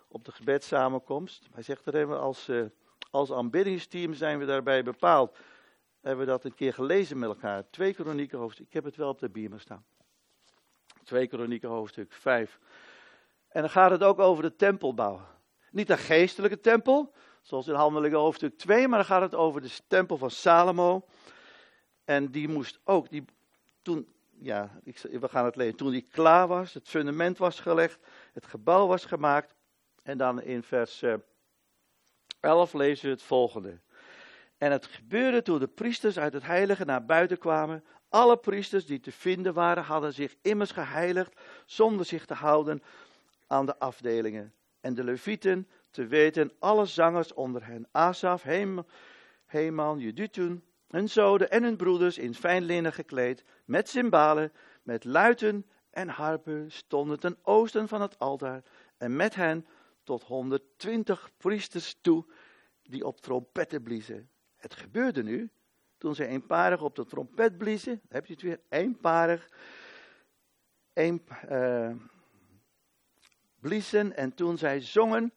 op 0.09 0.25
de 0.25 0.33
gebedssamenkomst. 0.33 1.49
Hij 1.53 1.63
zegt 1.63 1.87
er 1.87 1.95
even, 1.95 2.21
als, 2.21 2.49
uh, 2.49 2.65
als 3.11 3.33
aanbiddingsteam 3.33 4.15
zijn 4.15 4.39
we 4.39 4.45
daarbij 4.45 4.83
bepaald. 4.83 5.39
Hebben 6.01 6.25
we 6.25 6.31
dat 6.31 6.45
een 6.45 6.55
keer 6.55 6.75
gelezen 6.75 7.19
met 7.19 7.29
elkaar. 7.29 7.71
2 7.71 7.95
Kronieken 7.95 8.39
hoofdstuk, 8.39 8.67
ik 8.67 8.73
heb 8.73 8.85
het 8.85 8.97
wel 8.97 9.09
op 9.09 9.19
de 9.19 9.29
biemer 9.29 9.61
staan. 9.61 9.85
2 11.05 11.27
Kronieken 11.27 11.69
hoofdstuk 11.69 12.13
5. 12.13 12.59
En 13.49 13.61
dan 13.61 13.71
gaat 13.71 13.91
het 13.91 14.03
ook 14.03 14.19
over 14.19 14.43
de 14.43 14.57
tempelbouw. 14.57 15.21
Niet 15.71 15.87
de 15.87 15.97
geestelijke 15.97 16.61
tempel, 16.61 17.13
zoals 17.43 17.69
in 17.69 17.75
Handelingen 17.75 18.19
hoofdstuk 18.19 18.59
2, 18.59 18.89
maar 18.89 18.99
dan 18.99 19.07
gaat 19.07 19.23
het 19.23 19.35
over 19.35 19.61
de 19.61 19.71
tempel 19.89 20.17
van 20.17 20.31
Salomo. 20.31 21.05
En 22.07 22.31
die 22.31 22.49
moest 22.49 22.81
ook, 22.85 23.11
die, 23.11 23.25
toen, 23.83 24.09
ja, 24.39 24.81
ik, 24.83 24.99
we 24.99 25.29
gaan 25.29 25.45
het 25.45 25.57
lezen, 25.57 25.77
toen 25.77 25.91
die 25.91 26.07
klaar 26.11 26.47
was, 26.47 26.75
het 26.75 26.89
fundament 26.89 27.39
was 27.39 27.61
gelegd, 27.61 27.99
het 28.33 28.47
gebouw 28.47 28.87
was 28.87 29.05
gemaakt. 29.05 29.55
En 30.03 30.19
dan 30.19 30.43
in 30.43 30.63
vers 30.63 31.03
11 32.41 32.73
eh, 32.73 32.79
lezen 32.79 33.05
we 33.05 33.11
het 33.11 33.23
volgende. 33.23 33.79
En 34.59 34.73
het 34.73 34.87
gebeurde 34.87 35.43
toen 35.43 35.59
de 35.59 35.67
priesters 35.67 36.19
uit 36.19 36.33
het 36.33 36.43
heilige 36.43 36.85
naar 36.85 37.05
buiten 37.05 37.39
kwamen. 37.39 37.85
Alle 38.09 38.37
priesters 38.37 38.87
die 38.87 39.01
te 39.01 39.13
vinden 39.13 39.55
waren, 39.55 39.83
hadden 39.83 40.15
zich 40.15 40.37
immers 40.43 40.71
geheiligd, 40.71 41.41
zonder 41.65 42.07
zich 42.07 42.27
te 42.27 42.35
houden 42.35 42.83
aan 43.47 43.67
de 43.67 43.79
afdelingen. 43.79 44.55
En 44.81 44.95
de 44.95 45.05
levieten, 45.05 45.69
te 45.91 46.07
weten, 46.07 46.53
alle 46.59 46.87
zangers 46.87 47.35
onder 47.35 47.67
hen, 47.67 47.89
Asaf, 47.91 48.43
Heman, 49.47 49.99
Jedutun, 49.99 50.65
hun 50.89 51.09
zoden 51.09 51.51
en 51.51 51.63
hun 51.63 51.77
broeders 51.77 52.19
in 52.19 52.35
fijn 52.35 52.65
linnen 52.65 52.93
gekleed, 52.93 53.45
met 53.65 53.89
cymbalen, 53.89 54.53
met 54.83 55.05
luiten 55.05 55.67
en 55.91 56.09
harpen, 56.09 56.73
stonden 56.73 57.21
ten 57.21 57.37
oosten 57.43 57.89
van 57.89 58.01
het 58.01 58.19
altaar. 58.19 58.63
En 58.97 59.17
met 59.17 59.35
hen 59.35 59.67
tot 60.03 60.23
120 60.23 61.31
priesters 61.37 61.97
toe, 62.01 62.25
die 62.83 63.07
op 63.07 63.21
trompetten 63.21 63.83
bliezen. 63.83 64.31
Het 64.57 64.75
gebeurde 64.75 65.23
nu, 65.23 65.51
toen 65.99 66.15
ze 66.15 66.27
eenparig 66.27 66.83
op 66.83 66.95
de 66.95 67.05
trompet 67.05 67.59
bliezen, 67.59 68.01
heb 68.09 68.27
je 68.27 68.33
het 68.33 68.43
weer, 68.43 68.61
eenparig, 68.69 69.49
een, 70.93 71.27
uh, 71.51 71.91
bliezen, 73.61 74.17
en 74.17 74.35
toen 74.35 74.59
zij 74.59 74.81
zongen, 74.81 75.33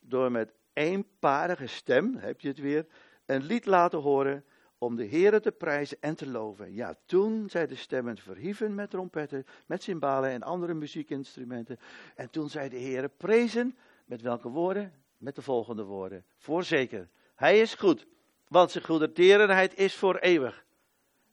door 0.00 0.30
met 0.30 0.52
eenparige 0.72 1.66
stem, 1.66 2.16
heb 2.16 2.40
je 2.40 2.48
het 2.48 2.58
weer, 2.58 2.86
een 3.26 3.42
lied 3.42 3.66
laten 3.66 3.98
horen, 3.98 4.44
om 4.78 4.96
de 4.96 5.06
Heere 5.06 5.40
te 5.40 5.52
prijzen 5.52 5.96
en 6.00 6.14
te 6.14 6.28
loven. 6.28 6.74
Ja, 6.74 6.96
toen 7.06 7.50
zij 7.50 7.66
de 7.66 7.74
stemmen 7.74 8.16
verhieven 8.16 8.74
met 8.74 8.90
trompetten, 8.90 9.46
met 9.66 9.82
cymbalen 9.82 10.30
en 10.30 10.42
andere 10.42 10.74
muziekinstrumenten. 10.74 11.78
En 12.14 12.30
toen 12.30 12.50
zij 12.50 12.68
de 12.68 12.80
Heere 12.80 13.08
prezen, 13.08 13.76
met 14.04 14.20
welke 14.20 14.48
woorden? 14.48 14.92
Met 15.18 15.34
de 15.34 15.42
volgende 15.42 15.84
woorden. 15.84 16.24
Voorzeker, 16.36 17.08
hij 17.34 17.60
is 17.60 17.74
goed, 17.74 18.06
want 18.48 18.70
zijn 18.70 18.84
goedertierenheid 18.84 19.78
is 19.78 19.94
voor 19.94 20.16
eeuwig. 20.16 20.64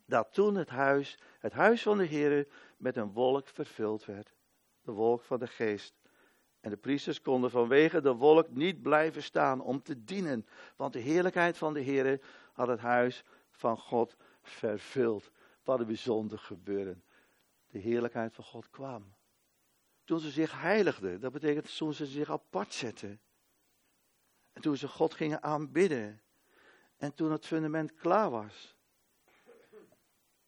Dat 0.05 0.33
toen 0.33 0.55
het 0.55 0.69
huis, 0.69 1.19
het 1.39 1.53
huis 1.53 1.81
van 1.81 1.97
de 1.97 2.07
Heere, 2.07 2.47
met 2.77 2.97
een 2.97 3.11
wolk 3.11 3.47
vervuld 3.47 4.05
werd. 4.05 4.33
De 4.81 4.91
wolk 4.91 5.23
van 5.23 5.39
de 5.39 5.47
geest. 5.47 5.93
En 6.59 6.69
de 6.69 6.77
priesters 6.77 7.21
konden 7.21 7.51
vanwege 7.51 8.01
de 8.01 8.13
wolk 8.13 8.49
niet 8.49 8.81
blijven 8.81 9.23
staan 9.23 9.61
om 9.61 9.81
te 9.81 10.03
dienen, 10.03 10.45
want 10.75 10.93
de 10.93 10.99
heerlijkheid 10.99 11.57
van 11.57 11.73
de 11.73 11.83
Heere 11.83 12.21
had 12.53 12.67
het 12.67 12.79
huis 12.79 13.23
van 13.51 13.77
God 13.77 14.15
vervuld. 14.41 15.31
Wat 15.63 15.79
een 15.79 15.85
bijzonder 15.85 16.39
gebeuren. 16.39 17.03
De 17.67 17.79
heerlijkheid 17.79 18.33
van 18.33 18.43
God 18.43 18.69
kwam. 18.69 19.13
Toen 20.03 20.19
ze 20.19 20.29
zich 20.29 20.61
heiligden, 20.61 21.19
dat 21.19 21.31
betekent 21.31 21.77
toen 21.77 21.93
ze 21.93 22.05
zich 22.05 22.29
apart 22.29 22.73
zetten. 22.73 23.19
En 24.53 24.61
toen 24.61 24.77
ze 24.77 24.87
God 24.87 25.13
gingen 25.13 25.43
aanbidden. 25.43 26.21
En 26.97 27.13
toen 27.13 27.31
het 27.31 27.45
fundament 27.45 27.93
klaar 27.93 28.29
was. 28.29 28.75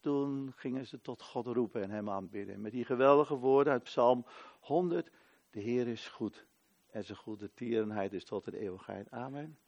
Toen 0.00 0.52
gingen 0.56 0.86
ze 0.86 1.00
tot 1.00 1.22
God 1.22 1.46
roepen 1.46 1.82
en 1.82 1.90
hem 1.90 2.10
aanbidden. 2.10 2.60
Met 2.60 2.72
die 2.72 2.84
geweldige 2.84 3.34
woorden 3.34 3.72
uit 3.72 3.82
Psalm 3.82 4.26
100. 4.60 5.10
De 5.50 5.60
Heer 5.60 5.86
is 5.88 6.08
goed. 6.08 6.46
En 6.86 7.04
zijn 7.04 7.18
goede 7.18 7.52
tierenheid 7.54 8.12
is 8.12 8.24
tot 8.24 8.44
de 8.44 8.58
eeuwigheid. 8.58 9.10
Amen. 9.10 9.58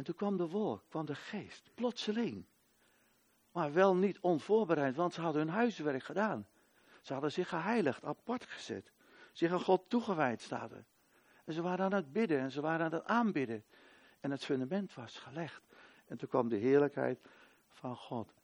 En 0.00 0.06
toen 0.06 0.14
kwam 0.14 0.36
de 0.36 0.48
wolk, 0.48 0.84
kwam 0.88 1.06
de 1.06 1.14
geest, 1.14 1.70
plotseling. 1.74 2.44
Maar 3.52 3.72
wel 3.72 3.96
niet 3.96 4.20
onvoorbereid, 4.20 4.96
want 4.96 5.14
ze 5.14 5.20
hadden 5.20 5.42
hun 5.42 5.50
huiswerk 5.50 6.02
gedaan. 6.02 6.46
Ze 7.00 7.12
hadden 7.12 7.32
zich 7.32 7.48
geheiligd, 7.48 8.04
apart 8.04 8.46
gezet. 8.46 8.92
Zich 9.32 9.52
aan 9.52 9.60
God 9.60 9.88
toegewijd 9.88 10.40
staat 10.40 10.72
En 11.44 11.52
ze 11.52 11.62
waren 11.62 11.84
aan 11.84 11.92
het 11.92 12.12
bidden 12.12 12.38
en 12.38 12.50
ze 12.50 12.60
waren 12.60 12.86
aan 12.86 12.92
het 12.92 13.04
aanbidden. 13.04 13.64
En 14.20 14.30
het 14.30 14.44
fundament 14.44 14.94
was 14.94 15.18
gelegd. 15.18 15.62
En 16.06 16.16
toen 16.16 16.28
kwam 16.28 16.48
de 16.48 16.56
heerlijkheid 16.56 17.20
van 17.68 17.96
God. 17.96 18.34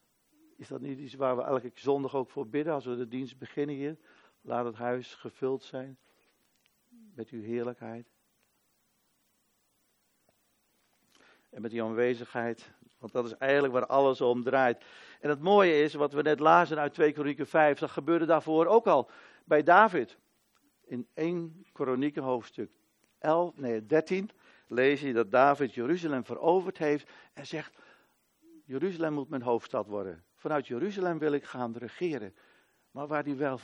Is 0.56 0.68
dat 0.68 0.80
niet 0.80 0.98
iets 0.98 1.14
waar 1.14 1.36
we 1.36 1.42
elke 1.42 1.70
zondag 1.74 2.14
ook 2.14 2.30
voor 2.30 2.48
bidden 2.48 2.72
als 2.72 2.84
we 2.84 2.96
de 2.96 3.08
dienst 3.08 3.38
beginnen 3.38 3.74
hier? 3.74 3.96
Laat 4.40 4.64
het 4.64 4.76
huis 4.76 5.14
gevuld 5.14 5.62
zijn 5.62 5.98
met 7.14 7.28
uw 7.28 7.42
heerlijkheid. 7.42 8.15
En 11.56 11.62
met 11.62 11.70
die 11.70 11.82
aanwezigheid. 11.82 12.70
Want 12.98 13.12
dat 13.12 13.24
is 13.24 13.36
eigenlijk 13.36 13.72
waar 13.72 13.86
alles 13.86 14.20
om 14.20 14.42
draait. 14.42 14.84
En 15.20 15.28
het 15.28 15.40
mooie 15.40 15.82
is, 15.82 15.94
wat 15.94 16.12
we 16.12 16.22
net 16.22 16.40
lazen 16.40 16.78
uit 16.78 16.94
2 16.94 17.12
Kronieken 17.12 17.46
5, 17.46 17.78
dat 17.78 17.90
gebeurde 17.90 18.26
daarvoor 18.26 18.66
ook 18.66 18.86
al 18.86 19.10
bij 19.44 19.62
David. 19.62 20.16
In 20.84 21.06
1 21.14 21.66
Kronieken 21.72 22.22
hoofdstuk 22.22 22.70
11, 23.18 23.56
nee 23.56 23.86
13 23.86 24.30
lees 24.66 25.00
je 25.00 25.12
dat 25.12 25.30
David 25.30 25.74
Jeruzalem 25.74 26.24
veroverd 26.24 26.78
heeft 26.78 27.10
en 27.32 27.46
zegt, 27.46 27.72
Jeruzalem 28.64 29.12
moet 29.12 29.28
mijn 29.28 29.42
hoofdstad 29.42 29.86
worden. 29.86 30.24
Vanuit 30.34 30.66
Jeruzalem 30.66 31.18
wil 31.18 31.32
ik 31.32 31.44
gaan 31.44 31.76
regeren. 31.76 32.34
Maar 32.90 33.06
waar 33.06 33.24
hij, 33.24 33.36
wel, 33.36 33.60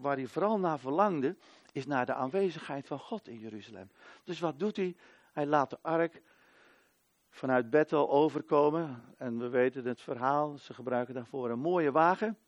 waar 0.00 0.16
hij 0.16 0.26
vooral 0.26 0.58
naar 0.58 0.78
verlangde, 0.78 1.36
is 1.72 1.86
naar 1.86 2.06
de 2.06 2.14
aanwezigheid 2.14 2.86
van 2.86 2.98
God 2.98 3.28
in 3.28 3.38
Jeruzalem. 3.38 3.90
Dus 4.24 4.40
wat 4.40 4.58
doet 4.58 4.76
hij? 4.76 4.96
Hij 5.32 5.46
laat 5.46 5.70
de 5.70 5.78
ark 5.82 6.22
vanuit 7.36 7.70
Bethel 7.70 8.10
overkomen. 8.10 9.02
En 9.16 9.38
we 9.38 9.48
weten 9.48 9.84
het 9.84 10.00
verhaal, 10.00 10.58
ze 10.58 10.74
gebruiken 10.74 11.14
daarvoor 11.14 11.50
een 11.50 11.58
mooie 11.58 11.92
wagen. 11.92 12.38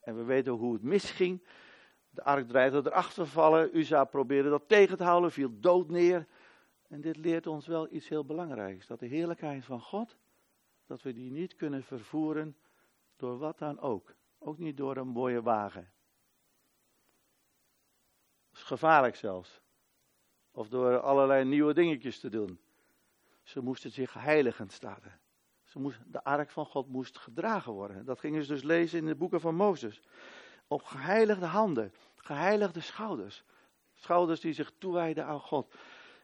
En 0.00 0.16
we 0.16 0.22
weten 0.22 0.52
hoe 0.52 0.72
het 0.72 0.82
misging. 0.82 1.42
De 2.10 2.22
ark 2.22 2.48
dreigde 2.48 2.82
erachter 2.84 3.26
vallen. 3.26 3.76
Uza 3.76 4.04
probeerde 4.04 4.48
dat 4.48 4.68
tegen 4.68 4.96
te 4.96 5.04
houden, 5.04 5.32
viel 5.32 5.60
dood 5.60 5.88
neer. 5.88 6.26
En 6.88 7.00
dit 7.00 7.16
leert 7.16 7.46
ons 7.46 7.66
wel 7.66 7.92
iets 7.92 8.08
heel 8.08 8.24
belangrijks. 8.24 8.86
Dat 8.86 8.98
de 8.98 9.06
heerlijkheid 9.06 9.64
van 9.64 9.80
God, 9.80 10.16
dat 10.86 11.02
we 11.02 11.12
die 11.12 11.30
niet 11.30 11.54
kunnen 11.54 11.82
vervoeren 11.82 12.56
door 13.16 13.38
wat 13.38 13.58
dan 13.58 13.80
ook. 13.80 14.14
Ook 14.38 14.58
niet 14.58 14.76
door 14.76 14.96
een 14.96 15.08
mooie 15.08 15.42
wagen. 15.42 15.92
Dat 18.50 18.60
is 18.60 18.62
gevaarlijk 18.62 19.16
zelfs. 19.16 19.60
Of 20.50 20.68
door 20.68 21.00
allerlei 21.00 21.44
nieuwe 21.44 21.74
dingetjes 21.74 22.20
te 22.20 22.28
doen. 22.28 22.58
Ze 23.44 23.60
moesten 23.60 23.90
zich 23.90 24.12
heiligen, 24.12 24.70
staat 24.70 25.02
Ze 25.64 25.92
de 26.06 26.24
ark 26.24 26.50
van 26.50 26.66
God 26.66 26.88
moest 26.88 27.18
gedragen 27.18 27.72
worden. 27.72 28.04
Dat 28.04 28.18
gingen 28.18 28.42
ze 28.42 28.52
dus 28.52 28.62
lezen 28.62 28.98
in 28.98 29.06
de 29.06 29.14
boeken 29.14 29.40
van 29.40 29.54
Mozes. 29.54 30.02
Op 30.66 30.82
geheiligde 30.82 31.46
handen, 31.46 31.92
geheiligde 32.16 32.80
schouders. 32.80 33.44
Schouders 33.92 34.40
die 34.40 34.52
zich 34.52 34.72
toewijden 34.78 35.26
aan 35.26 35.40
God. 35.40 35.74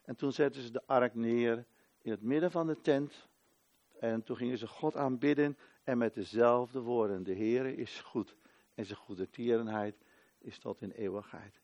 En 0.04 0.16
toen 0.16 0.32
zetten 0.32 0.62
ze 0.62 0.70
de 0.70 0.86
ark 0.86 1.14
neer 1.14 1.64
in 2.02 2.10
het 2.10 2.22
midden 2.22 2.50
van 2.50 2.66
de 2.66 2.80
tent. 2.80 3.28
En 3.98 4.22
toen 4.22 4.36
gingen 4.36 4.58
ze 4.58 4.66
God 4.66 4.96
aanbidden 4.96 5.58
en 5.84 5.98
met 5.98 6.14
dezelfde 6.14 6.80
woorden. 6.80 7.22
De 7.22 7.34
Heere 7.34 7.76
is 7.76 8.00
goed 8.00 8.36
en 8.74 8.86
zijn 8.86 8.98
goede 8.98 9.30
tierenheid 9.30 9.96
is 10.38 10.58
tot 10.58 10.80
in 10.80 10.90
eeuwigheid. 10.90 11.60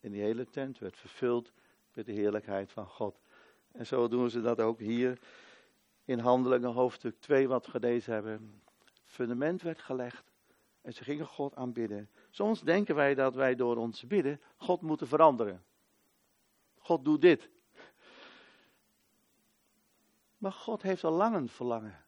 En 0.00 0.10
die 0.10 0.22
hele 0.22 0.46
tent 0.50 0.78
werd 0.78 0.96
vervuld 0.96 1.52
met 1.92 2.06
de 2.06 2.12
heerlijkheid 2.12 2.72
van 2.72 2.86
God. 2.86 3.20
En 3.76 3.86
zo 3.86 4.08
doen 4.08 4.30
ze 4.30 4.40
dat 4.40 4.60
ook 4.60 4.78
hier 4.78 5.18
in 6.04 6.18
Handelingen 6.18 6.72
hoofdstuk 6.72 7.20
2 7.20 7.48
wat 7.48 7.64
we 7.64 7.70
gelezen 7.70 8.12
hebben. 8.12 8.62
Het 8.84 9.00
fundament 9.04 9.62
werd 9.62 9.78
gelegd 9.78 10.32
en 10.80 10.92
ze 10.92 11.04
gingen 11.04 11.26
God 11.26 11.54
aanbidden. 11.54 12.10
Soms 12.30 12.60
denken 12.60 12.94
wij 12.94 13.14
dat 13.14 13.34
wij 13.34 13.54
door 13.54 13.76
ons 13.76 14.06
bidden 14.06 14.40
God 14.56 14.80
moeten 14.80 15.06
veranderen. 15.06 15.64
God 16.78 17.04
doet 17.04 17.20
dit. 17.20 17.50
Maar 20.38 20.52
God 20.52 20.82
heeft 20.82 21.04
al 21.04 21.12
lang 21.12 21.36
een 21.36 21.48
verlangen. 21.48 22.04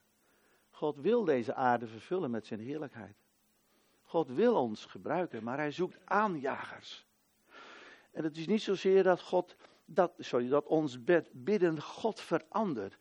God 0.71 0.97
wil 0.97 1.25
deze 1.25 1.55
aarde 1.55 1.87
vervullen 1.87 2.31
met 2.31 2.47
zijn 2.47 2.61
heerlijkheid. 2.61 3.17
God 4.03 4.29
wil 4.29 4.55
ons 4.55 4.85
gebruiken, 4.85 5.45
maar 5.45 5.57
hij 5.57 5.71
zoekt 5.71 5.99
aanjagers. 6.05 7.07
En 8.11 8.25
het 8.25 8.37
is 8.37 8.47
niet 8.47 8.63
zozeer 8.63 9.03
dat 9.03 9.21
God, 9.21 9.57
dat, 9.91 10.13
sorry, 10.19 10.49
dat 10.49 10.67
ons 10.67 11.05
bidden 11.33 11.83
God 11.83 12.21
verandert. 12.21 12.99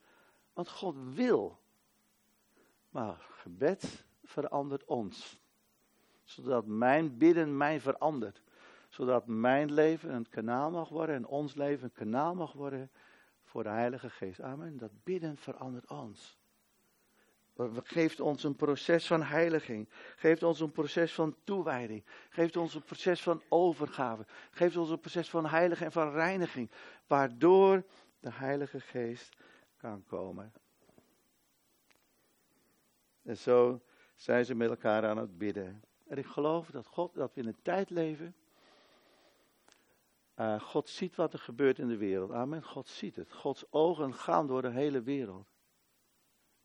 Want 0.53 0.69
God 0.69 0.95
wil. 1.13 1.59
Maar 2.89 3.25
gebed 3.29 4.05
verandert 4.23 4.85
ons. 4.85 5.39
Zodat 6.23 6.65
mijn 6.65 7.17
bidden 7.17 7.57
mij 7.57 7.81
verandert. 7.81 8.41
Zodat 8.89 9.27
mijn 9.27 9.73
leven 9.73 10.13
een 10.13 10.29
kanaal 10.29 10.71
mag 10.71 10.89
worden 10.89 11.15
en 11.15 11.27
ons 11.27 11.55
leven 11.55 11.83
een 11.83 11.93
kanaal 11.93 12.35
mag 12.35 12.53
worden 12.53 12.91
voor 13.43 13.63
de 13.63 13.69
Heilige 13.69 14.09
Geest. 14.09 14.41
Amen. 14.41 14.77
Dat 14.77 15.03
bidden 15.03 15.37
verandert 15.37 15.89
ons. 15.89 16.37
Geeft 17.83 18.19
ons 18.19 18.43
een 18.43 18.55
proces 18.55 19.07
van 19.07 19.23
heiliging. 19.23 19.89
Geeft 20.15 20.43
ons 20.43 20.59
een 20.59 20.71
proces 20.71 21.13
van 21.13 21.35
toewijding. 21.43 22.03
Geeft 22.29 22.55
ons 22.55 22.75
een 22.75 22.83
proces 22.83 23.21
van 23.21 23.41
overgave. 23.49 24.25
Geeft 24.51 24.77
ons 24.77 24.89
een 24.89 24.99
proces 24.99 25.29
van 25.29 25.45
heiliging 25.45 25.85
en 25.85 25.91
van 25.91 26.11
reiniging. 26.11 26.71
Waardoor 27.07 27.83
de 28.19 28.31
Heilige 28.31 28.79
Geest 28.79 29.35
kan 29.77 30.03
komen. 30.07 30.53
En 33.23 33.37
zo 33.37 33.81
zijn 34.15 34.45
ze 34.45 34.55
met 34.55 34.69
elkaar 34.69 35.05
aan 35.05 35.17
het 35.17 35.37
bidden. 35.37 35.83
En 36.07 36.17
ik 36.17 36.25
geloof 36.25 36.69
dat 36.69 36.85
God, 36.85 37.13
dat 37.13 37.33
we 37.33 37.41
in 37.41 37.47
een 37.47 37.61
tijd 37.61 37.89
leven. 37.89 38.35
Uh, 40.39 40.61
God 40.61 40.89
ziet 40.89 41.15
wat 41.15 41.33
er 41.33 41.39
gebeurt 41.39 41.79
in 41.79 41.87
de 41.87 41.97
wereld. 41.97 42.31
Amen. 42.31 42.63
God 42.63 42.87
ziet 42.87 43.15
het. 43.15 43.33
Gods 43.33 43.65
ogen 43.69 44.13
gaan 44.13 44.47
door 44.47 44.61
de 44.61 44.69
hele 44.69 45.01
wereld. 45.01 45.47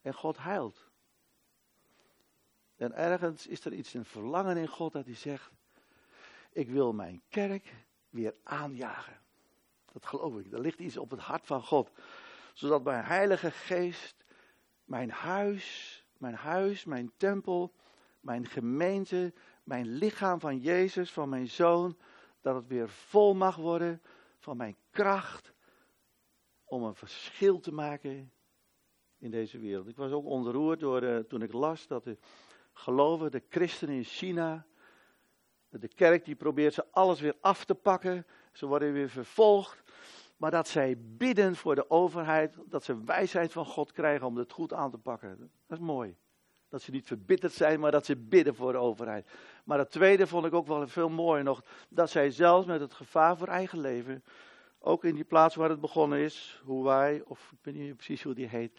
En 0.02 0.14
God 0.14 0.36
huilt. 0.36 0.90
En 2.76 2.92
ergens 2.92 3.46
is 3.46 3.64
er 3.64 3.72
iets, 3.72 3.94
een 3.94 4.04
verlangen 4.04 4.56
in 4.56 4.68
God 4.68 4.92
dat 4.92 5.04
hij 5.04 5.14
zegt: 5.14 5.50
Ik 6.52 6.70
wil 6.70 6.92
mijn 6.92 7.22
kerk 7.28 7.74
weer 8.10 8.34
aanjagen. 8.42 9.20
Dat 9.92 10.06
geloof 10.06 10.38
ik. 10.38 10.52
Er 10.52 10.60
ligt 10.60 10.78
iets 10.78 10.96
op 10.96 11.10
het 11.10 11.20
hart 11.20 11.46
van 11.46 11.62
God. 11.62 11.90
Zodat 12.52 12.84
mijn 12.84 13.04
Heilige 13.04 13.50
Geest, 13.50 14.24
mijn 14.84 15.10
huis, 15.10 16.04
mijn 16.18 16.34
huis, 16.34 16.84
mijn 16.84 17.12
tempel, 17.16 17.72
mijn 18.20 18.46
gemeente, 18.46 19.32
mijn 19.64 19.86
lichaam 19.86 20.40
van 20.40 20.58
Jezus, 20.58 21.12
van 21.12 21.28
mijn 21.28 21.48
zoon, 21.48 21.98
dat 22.40 22.54
het 22.54 22.66
weer 22.66 22.88
vol 22.88 23.34
mag 23.34 23.56
worden 23.56 24.02
van 24.38 24.56
mijn 24.56 24.76
kracht 24.90 25.52
om 26.64 26.82
een 26.82 26.94
verschil 26.94 27.60
te 27.60 27.72
maken 27.72 28.32
in 29.22 29.30
deze 29.30 29.58
wereld. 29.58 29.88
Ik 29.88 29.96
was 29.96 30.12
ook 30.12 30.24
ontroerd 30.24 30.80
door, 30.80 31.02
uh, 31.02 31.18
toen 31.18 31.42
ik 31.42 31.52
las 31.52 31.86
dat 31.86 32.04
de 32.04 32.16
geloven, 32.72 33.30
de 33.30 33.42
christenen 33.48 33.94
in 33.94 34.04
China, 34.04 34.66
de 35.68 35.88
kerk 35.88 36.24
die 36.24 36.34
probeert 36.34 36.74
ze 36.74 36.84
alles 36.90 37.20
weer 37.20 37.34
af 37.40 37.64
te 37.64 37.74
pakken, 37.74 38.26
ze 38.52 38.66
worden 38.66 38.92
weer 38.92 39.08
vervolgd, 39.08 39.82
maar 40.36 40.50
dat 40.50 40.68
zij 40.68 40.96
bidden 40.98 41.56
voor 41.56 41.74
de 41.74 41.90
overheid, 41.90 42.56
dat 42.66 42.84
ze 42.84 43.04
wijsheid 43.04 43.52
van 43.52 43.64
God 43.64 43.92
krijgen 43.92 44.26
om 44.26 44.36
het 44.36 44.52
goed 44.52 44.72
aan 44.72 44.90
te 44.90 44.98
pakken. 44.98 45.38
Dat 45.66 45.78
is 45.78 45.84
mooi. 45.84 46.16
Dat 46.68 46.82
ze 46.82 46.90
niet 46.90 47.06
verbitterd 47.06 47.52
zijn, 47.52 47.80
maar 47.80 47.90
dat 47.90 48.06
ze 48.06 48.16
bidden 48.16 48.54
voor 48.54 48.72
de 48.72 48.78
overheid. 48.78 49.30
Maar 49.64 49.78
het 49.78 49.90
tweede 49.90 50.26
vond 50.26 50.46
ik 50.46 50.54
ook 50.54 50.66
wel 50.66 50.88
veel 50.88 51.08
mooier 51.08 51.44
nog, 51.44 51.64
dat 51.88 52.10
zij 52.10 52.30
zelfs 52.30 52.66
met 52.66 52.80
het 52.80 52.92
gevaar 52.92 53.36
voor 53.36 53.48
eigen 53.48 53.80
leven, 53.80 54.24
ook 54.78 55.04
in 55.04 55.14
die 55.14 55.24
plaats 55.24 55.54
waar 55.54 55.70
het 55.70 55.80
begonnen 55.80 56.18
is, 56.18 56.62
wij, 56.66 57.22
of 57.24 57.52
ik 57.52 57.58
weet 57.62 57.74
niet 57.74 57.96
precies 57.96 58.22
hoe 58.22 58.34
die 58.34 58.48
heet, 58.48 58.78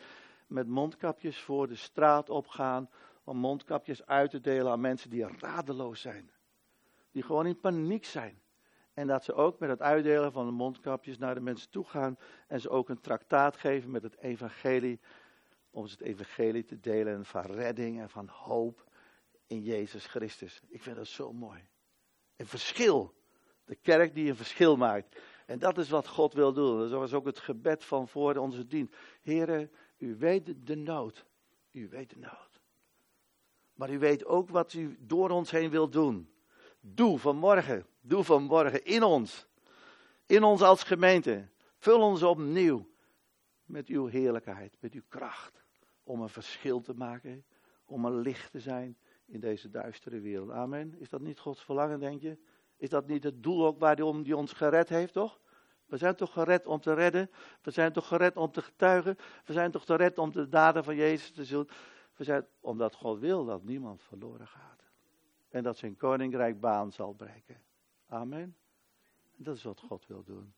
met 0.53 0.67
mondkapjes 0.67 1.39
voor 1.41 1.67
de 1.67 1.75
straat 1.75 2.29
opgaan, 2.29 2.89
om 3.23 3.37
mondkapjes 3.37 4.05
uit 4.05 4.29
te 4.29 4.39
delen 4.39 4.71
aan 4.71 4.81
mensen 4.81 5.09
die 5.09 5.27
radeloos 5.39 6.01
zijn. 6.01 6.31
Die 7.11 7.23
gewoon 7.23 7.45
in 7.45 7.59
paniek 7.59 8.05
zijn. 8.05 8.41
En 8.93 9.07
dat 9.07 9.23
ze 9.23 9.33
ook 9.33 9.59
met 9.59 9.69
het 9.69 9.81
uitdelen 9.81 10.31
van 10.31 10.45
de 10.45 10.51
mondkapjes 10.51 11.17
naar 11.17 11.35
de 11.35 11.41
mensen 11.41 11.69
toe 11.69 11.85
gaan 11.85 12.17
en 12.47 12.61
ze 12.61 12.69
ook 12.69 12.89
een 12.89 13.01
traktaat 13.01 13.57
geven 13.57 13.91
met 13.91 14.03
het 14.03 14.17
evangelie 14.17 14.99
om 15.69 15.83
het 15.83 16.01
evangelie 16.01 16.63
te 16.63 16.79
delen 16.79 17.25
van 17.25 17.45
redding 17.45 17.99
en 17.99 18.09
van 18.09 18.27
hoop 18.27 18.83
in 19.47 19.61
Jezus 19.61 20.05
Christus. 20.05 20.61
Ik 20.67 20.81
vind 20.81 20.95
dat 20.95 21.07
zo 21.07 21.33
mooi. 21.33 21.67
Een 22.35 22.47
verschil. 22.47 23.13
De 23.65 23.75
kerk 23.75 24.13
die 24.13 24.29
een 24.29 24.35
verschil 24.35 24.75
maakt. 24.75 25.21
En 25.45 25.59
dat 25.59 25.77
is 25.77 25.89
wat 25.89 26.07
God 26.07 26.33
wil 26.33 26.53
doen. 26.53 26.79
Dat 26.79 26.91
was 26.91 27.13
ook 27.13 27.25
het 27.25 27.39
gebed 27.39 27.83
van 27.83 28.07
voor 28.07 28.35
onze 28.35 28.67
dienst. 28.67 28.95
Heren, 29.21 29.71
u 30.03 30.15
weet 30.15 30.67
de 30.67 30.75
nood. 30.75 31.25
U 31.71 31.89
weet 31.89 32.09
de 32.09 32.19
nood. 32.19 32.61
Maar 33.73 33.91
u 33.91 33.99
weet 33.99 34.25
ook 34.25 34.49
wat 34.49 34.73
u 34.73 34.97
door 34.99 35.29
ons 35.29 35.51
heen 35.51 35.69
wil 35.69 35.89
doen. 35.89 36.29
Doe 36.79 37.19
vanmorgen. 37.19 37.85
Doe 38.01 38.23
vanmorgen 38.23 38.85
in 38.85 39.03
ons. 39.03 39.47
In 40.25 40.43
ons 40.43 40.61
als 40.61 40.83
gemeente. 40.83 41.47
Vul 41.77 42.01
ons 42.01 42.23
opnieuw 42.23 42.89
met 43.65 43.87
uw 43.87 44.05
heerlijkheid, 44.05 44.77
met 44.79 44.93
uw 44.93 45.01
kracht 45.07 45.63
om 46.03 46.21
een 46.21 46.29
verschil 46.29 46.81
te 46.81 46.93
maken, 46.93 47.45
om 47.85 48.05
een 48.05 48.19
licht 48.19 48.51
te 48.51 48.59
zijn 48.59 48.97
in 49.25 49.39
deze 49.39 49.69
duistere 49.69 50.19
wereld. 50.19 50.49
Amen. 50.49 50.95
Is 50.99 51.09
dat 51.09 51.21
niet 51.21 51.39
Gods 51.39 51.63
verlangen, 51.63 51.99
denk 51.99 52.21
je? 52.21 52.37
Is 52.77 52.89
dat 52.89 53.07
niet 53.07 53.23
het 53.23 53.43
doel 53.43 53.65
ook 53.65 53.79
waarom 53.79 54.23
hij 54.23 54.33
ons 54.33 54.53
gered 54.53 54.89
heeft, 54.89 55.13
toch? 55.13 55.39
We 55.85 55.97
zijn 55.97 56.15
toch 56.15 56.33
gered 56.33 56.65
om 56.65 56.79
te 56.79 56.93
redden? 56.93 57.31
We 57.61 57.71
zijn 57.71 57.93
toch 57.93 58.07
gered 58.07 58.37
om 58.37 58.51
te 58.51 58.61
getuigen? 58.61 59.17
We 59.45 59.53
zijn 59.53 59.71
toch 59.71 59.85
gered 59.85 60.17
om 60.17 60.31
de 60.31 60.49
daden 60.49 60.83
van 60.83 60.95
Jezus 60.95 61.31
te 61.31 61.45
zien? 61.45 61.69
We 62.15 62.23
zijn 62.23 62.45
omdat 62.59 62.95
God 62.95 63.19
wil 63.19 63.45
dat 63.45 63.63
niemand 63.63 64.01
verloren 64.01 64.47
gaat. 64.47 64.83
En 65.49 65.63
dat 65.63 65.77
zijn 65.77 65.97
koninkrijk 65.97 66.59
baan 66.59 66.91
zal 66.91 67.13
breken. 67.13 67.61
Amen. 68.07 68.57
En 69.37 69.43
dat 69.43 69.55
is 69.55 69.63
wat 69.63 69.79
God 69.79 70.07
wil 70.07 70.23
doen. 70.23 70.53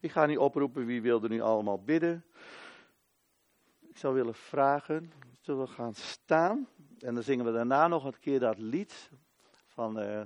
Ik 0.00 0.10
ga 0.10 0.26
niet 0.26 0.38
oproepen 0.38 0.86
wie 0.86 1.02
wilde 1.02 1.28
nu 1.28 1.40
allemaal 1.40 1.82
bidden. 1.82 2.24
Ik 3.80 3.96
zou 3.96 4.14
willen 4.14 4.34
vragen, 4.34 5.12
zullen 5.40 5.64
we 5.64 5.70
gaan 5.70 5.94
staan? 5.94 6.68
En 6.98 7.14
dan 7.14 7.22
zingen 7.22 7.44
we 7.44 7.52
daarna 7.52 7.88
nog 7.88 8.04
een 8.04 8.18
keer 8.18 8.40
dat 8.40 8.58
lied 8.58 9.10
van, 9.66 10.00
uh, 10.00 10.20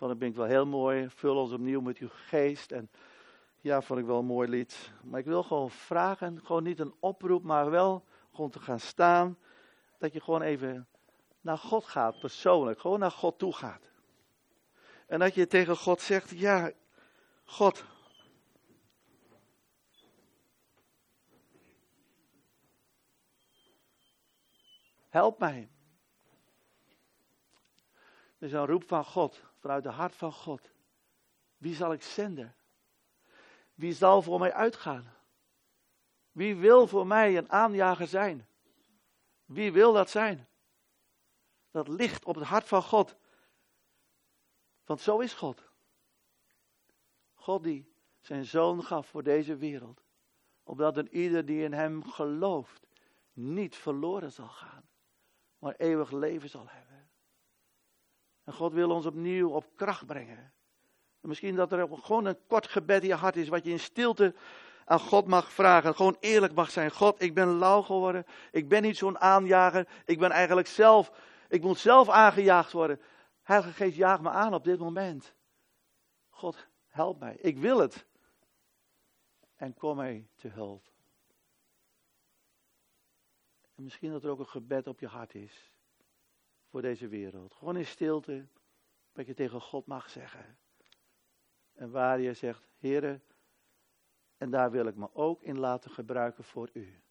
van 0.00 0.08
dat 0.08 0.18
ben 0.18 0.28
ik 0.28 0.34
wel 0.34 0.46
heel 0.46 0.66
mooi. 0.66 1.10
Vul 1.10 1.36
ons 1.36 1.52
opnieuw 1.52 1.80
met 1.80 1.98
uw 1.98 2.08
geest. 2.10 2.72
En 2.72 2.90
ja, 3.60 3.82
vond 3.82 4.00
ik 4.00 4.06
wel 4.06 4.18
een 4.18 4.24
mooi 4.24 4.48
lied. 4.48 4.92
Maar 5.02 5.20
ik 5.20 5.26
wil 5.26 5.42
gewoon 5.42 5.70
vragen, 5.70 6.40
gewoon 6.44 6.62
niet 6.62 6.78
een 6.78 6.94
oproep, 7.00 7.42
maar 7.42 7.70
wel 7.70 8.04
gewoon 8.32 8.50
te 8.50 8.60
gaan 8.60 8.80
staan. 8.80 9.38
Dat 9.98 10.12
je 10.12 10.20
gewoon 10.20 10.42
even 10.42 10.88
naar 11.40 11.58
God 11.58 11.84
gaat, 11.84 12.18
persoonlijk. 12.18 12.80
Gewoon 12.80 12.98
naar 12.98 13.10
God 13.10 13.38
toe 13.38 13.52
gaat. 13.52 13.90
En 15.06 15.18
dat 15.18 15.34
je 15.34 15.46
tegen 15.46 15.76
God 15.76 16.00
zegt, 16.00 16.30
ja, 16.30 16.72
God, 17.44 17.84
Help 25.08 25.38
mij. 25.38 25.70
Er 28.38 28.46
is 28.46 28.52
een 28.52 28.66
roep 28.66 28.84
van 28.84 29.04
God, 29.04 29.49
vanuit 29.60 29.84
het 29.84 29.94
hart 29.94 30.14
van 30.14 30.32
God. 30.32 30.70
Wie 31.56 31.74
zal 31.74 31.92
ik 31.92 32.02
zenden? 32.02 32.54
Wie 33.74 33.92
zal 33.92 34.22
voor 34.22 34.38
mij 34.38 34.52
uitgaan? 34.52 35.14
Wie 36.32 36.56
wil 36.56 36.86
voor 36.86 37.06
mij 37.06 37.36
een 37.36 37.50
aanjager 37.50 38.06
zijn? 38.06 38.48
Wie 39.44 39.72
wil 39.72 39.92
dat 39.92 40.10
zijn? 40.10 40.48
Dat 41.70 41.88
ligt 41.88 42.24
op 42.24 42.34
het 42.34 42.44
hart 42.44 42.68
van 42.68 42.82
God. 42.82 43.16
Want 44.84 45.00
zo 45.00 45.18
is 45.18 45.34
God. 45.34 45.62
God 47.34 47.62
die 47.62 47.92
zijn 48.20 48.44
zoon 48.44 48.84
gaf 48.84 49.06
voor 49.06 49.22
deze 49.22 49.56
wereld. 49.56 50.02
Opdat 50.62 50.96
een 50.96 51.16
ieder 51.16 51.46
die 51.46 51.64
in 51.64 51.72
hem 51.72 52.04
gelooft 52.04 52.86
niet 53.32 53.76
verloren 53.76 54.32
zal 54.32 54.48
gaan 54.48 54.90
maar 55.60 55.74
eeuwig 55.76 56.10
leven 56.10 56.48
zal 56.48 56.66
hebben. 56.68 56.89
En 58.50 58.56
God 58.56 58.72
wil 58.72 58.90
ons 58.90 59.06
opnieuw 59.06 59.50
op 59.50 59.66
kracht 59.76 60.06
brengen. 60.06 60.52
Misschien 61.20 61.54
dat 61.54 61.72
er 61.72 61.88
gewoon 61.90 62.24
een 62.24 62.46
kort 62.46 62.66
gebed 62.66 63.02
in 63.02 63.08
je 63.08 63.14
hart 63.14 63.36
is, 63.36 63.48
wat 63.48 63.64
je 63.64 63.70
in 63.70 63.80
stilte 63.80 64.34
aan 64.84 65.00
God 65.00 65.26
mag 65.26 65.52
vragen. 65.52 65.94
Gewoon 65.94 66.16
eerlijk 66.20 66.54
mag 66.54 66.70
zijn. 66.70 66.90
God, 66.90 67.22
ik 67.22 67.34
ben 67.34 67.48
lauw 67.48 67.82
geworden. 67.82 68.26
Ik 68.50 68.68
ben 68.68 68.82
niet 68.82 68.96
zo'n 68.96 69.18
aanjager. 69.18 69.88
Ik 70.04 70.18
ben 70.18 70.30
eigenlijk 70.30 70.66
zelf, 70.66 71.12
ik 71.48 71.62
moet 71.62 71.78
zelf 71.78 72.08
aangejaagd 72.08 72.72
worden. 72.72 73.00
Heilige 73.42 73.72
Geest, 73.72 73.96
jaag 73.96 74.20
me 74.20 74.28
aan 74.28 74.54
op 74.54 74.64
dit 74.64 74.78
moment. 74.78 75.34
God, 76.28 76.66
help 76.86 77.18
mij. 77.18 77.36
Ik 77.36 77.58
wil 77.58 77.78
het. 77.78 78.06
En 79.56 79.74
kom 79.74 79.96
mij 79.96 80.28
te 80.36 80.48
hulp. 80.48 80.92
En 83.74 83.82
misschien 83.82 84.10
dat 84.10 84.24
er 84.24 84.30
ook 84.30 84.38
een 84.38 84.46
gebed 84.46 84.86
op 84.86 85.00
je 85.00 85.06
hart 85.06 85.34
is. 85.34 85.70
Voor 86.70 86.82
deze 86.82 87.08
wereld. 87.08 87.54
Gewoon 87.54 87.76
in 87.76 87.86
stilte. 87.86 88.46
Wat 89.12 89.26
je 89.26 89.34
tegen 89.34 89.60
God 89.60 89.86
mag 89.86 90.10
zeggen. 90.10 90.58
En 91.72 91.90
waar 91.90 92.20
je 92.20 92.34
zegt, 92.34 92.68
Heere, 92.78 93.20
en 94.36 94.50
daar 94.50 94.70
wil 94.70 94.86
ik 94.86 94.96
me 94.96 95.14
ook 95.14 95.42
in 95.42 95.58
laten 95.58 95.90
gebruiken 95.90 96.44
voor 96.44 96.70
u. 96.72 97.02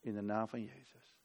In 0.00 0.14
de 0.14 0.20
naam 0.20 0.48
van 0.48 0.62
Jezus. 0.62 1.19